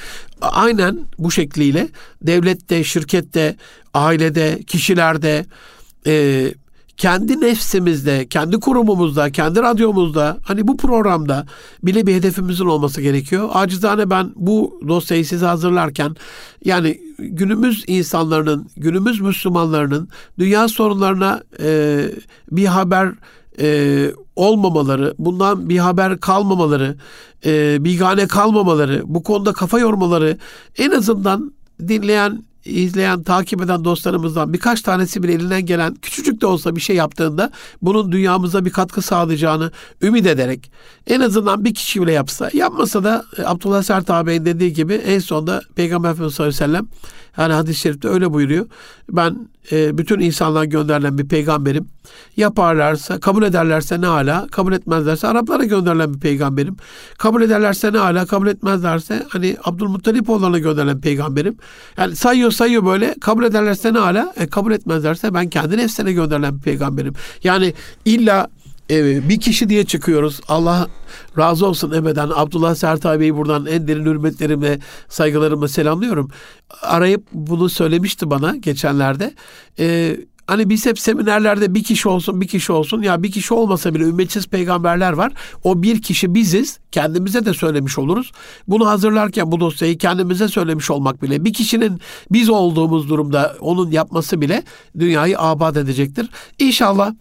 [0.40, 1.88] Aynen bu şekliyle
[2.22, 3.56] devlette, şirkette,
[3.94, 5.46] ailede, kişilerde,
[6.06, 6.46] e,
[6.96, 11.46] kendi nefsimizde, kendi kurumumuzda, kendi radyomuzda hani bu programda
[11.82, 13.48] bile bir hedefimizin olması gerekiyor.
[13.52, 16.16] Acizane ben bu dosyayı size hazırlarken
[16.64, 22.00] yani günümüz insanların, günümüz Müslümanlarının dünya sorunlarına e,
[22.50, 23.12] bir haber
[23.60, 26.96] e, olmamaları, bundan bir haber kalmamaları,
[27.44, 30.38] e, bigane kalmamaları, bu konuda kafa yormaları
[30.78, 31.52] en azından
[31.88, 36.96] dinleyen izleyen, takip eden dostlarımızdan birkaç tanesi bile elinden gelen küçücük de olsa bir şey
[36.96, 37.50] yaptığında
[37.82, 39.70] bunun dünyamıza bir katkı sağlayacağını
[40.02, 40.70] ümit ederek
[41.06, 45.18] en azından bir kişi bile yapsa, yapmasa da e, Abdullah Sert ağabeyin dediği gibi en
[45.18, 46.86] sonunda Peygamber Efendimiz sallallahu aleyhi ve sellem
[47.38, 48.66] yani hadis-i şerifte öyle buyuruyor.
[49.10, 51.88] Ben e, bütün insanlığa gönderilen bir peygamberim.
[52.36, 56.76] Yaparlarsa, kabul ederlerse ne ala, kabul etmezlerse Araplara gönderilen bir peygamberim.
[57.18, 61.56] Kabul ederlerse ne ala, kabul etmezlerse hani Abdülmuttalip oğullarına gönderilen peygamberim.
[61.96, 66.56] Yani sayıyor sayıyor böyle kabul ederlerse ne ala, e, kabul etmezlerse ben kendi nefsine gönderilen
[66.56, 67.14] bir peygamberim.
[67.44, 67.74] Yani
[68.04, 68.48] illa
[68.90, 70.40] e, bir kişi diye çıkıyoruz.
[70.48, 70.88] Allah
[71.38, 72.30] razı olsun ebeden.
[72.34, 74.78] Abdullah Sertay Bey'i buradan en derin hürmetlerimle,
[75.08, 76.30] saygılarımla selamlıyorum.
[76.82, 79.34] Arayıp bunu söylemişti bana geçenlerde.
[79.78, 80.16] Ee,
[80.46, 84.04] Hani biz hep seminerlerde bir kişi olsun bir kişi olsun ya bir kişi olmasa bile
[84.04, 85.32] ümmetsiz peygamberler var.
[85.64, 86.78] O bir kişi biziz.
[86.92, 88.32] Kendimize de söylemiş oluruz.
[88.68, 92.00] Bunu hazırlarken bu dosyayı kendimize söylemiş olmak bile bir kişinin
[92.32, 94.62] biz olduğumuz durumda onun yapması bile
[94.98, 96.30] dünyayı abad edecektir.
[96.58, 97.12] İnşallah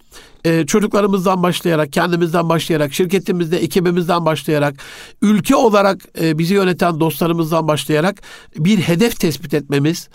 [0.46, 4.76] e, çocuklarımızdan başlayarak, kendimizden başlayarak, şirketimizde, ekibimizden başlayarak,
[5.22, 8.22] ülke olarak e, bizi yöneten dostlarımızdan başlayarak
[8.58, 10.10] bir hedef tespit etmemiz,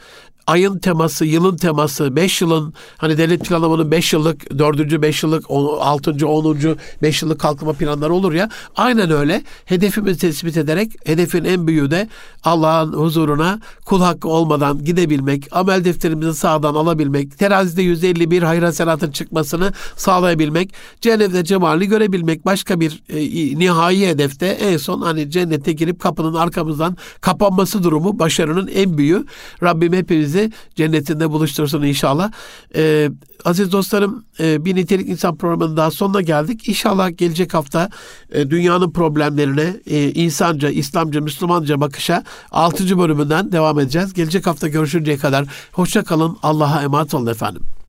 [0.46, 5.02] ayın teması, yılın teması, 5 yılın hani devlet planlamanın 5 yıllık, 4.
[5.02, 6.26] 5 yıllık, 6.
[6.26, 6.58] 10.
[7.02, 8.50] 5 yıllık kalkınma planları olur ya.
[8.76, 9.42] Aynen öyle.
[9.64, 12.08] Hedefimizi tespit ederek hedefin en büyüğü de
[12.44, 19.72] Allah'ın huzuruna kul hakkı olmadan gidebilmek, amel defterimizi sağdan alabilmek, terazide 151 hayır hasenatın çıkmasını
[19.96, 23.18] sağlayabilmek, cennette cemalini görebilmek, başka bir e,
[23.58, 29.26] nihai hedefte en son hani cennete girip kapının arkamızdan kapanması durumu başarının en büyüğü.
[29.62, 29.94] Rabbim
[30.30, 32.32] hepimizi cennetinde buluştursun inşallah.
[32.74, 33.10] Ee,
[33.44, 36.68] aziz dostlarım e, bir nitelik insan programının daha sonuna geldik.
[36.68, 37.90] İnşallah gelecek hafta
[38.32, 42.98] e, dünyanın problemlerine e, insanca, İslamca, Müslümanca bakışa 6.
[42.98, 44.12] bölümünden devam edeceğiz.
[44.12, 46.36] Gelecek hafta görüşünceye kadar hoşça kalın.
[46.42, 47.79] Allah'a emanet olun efendim.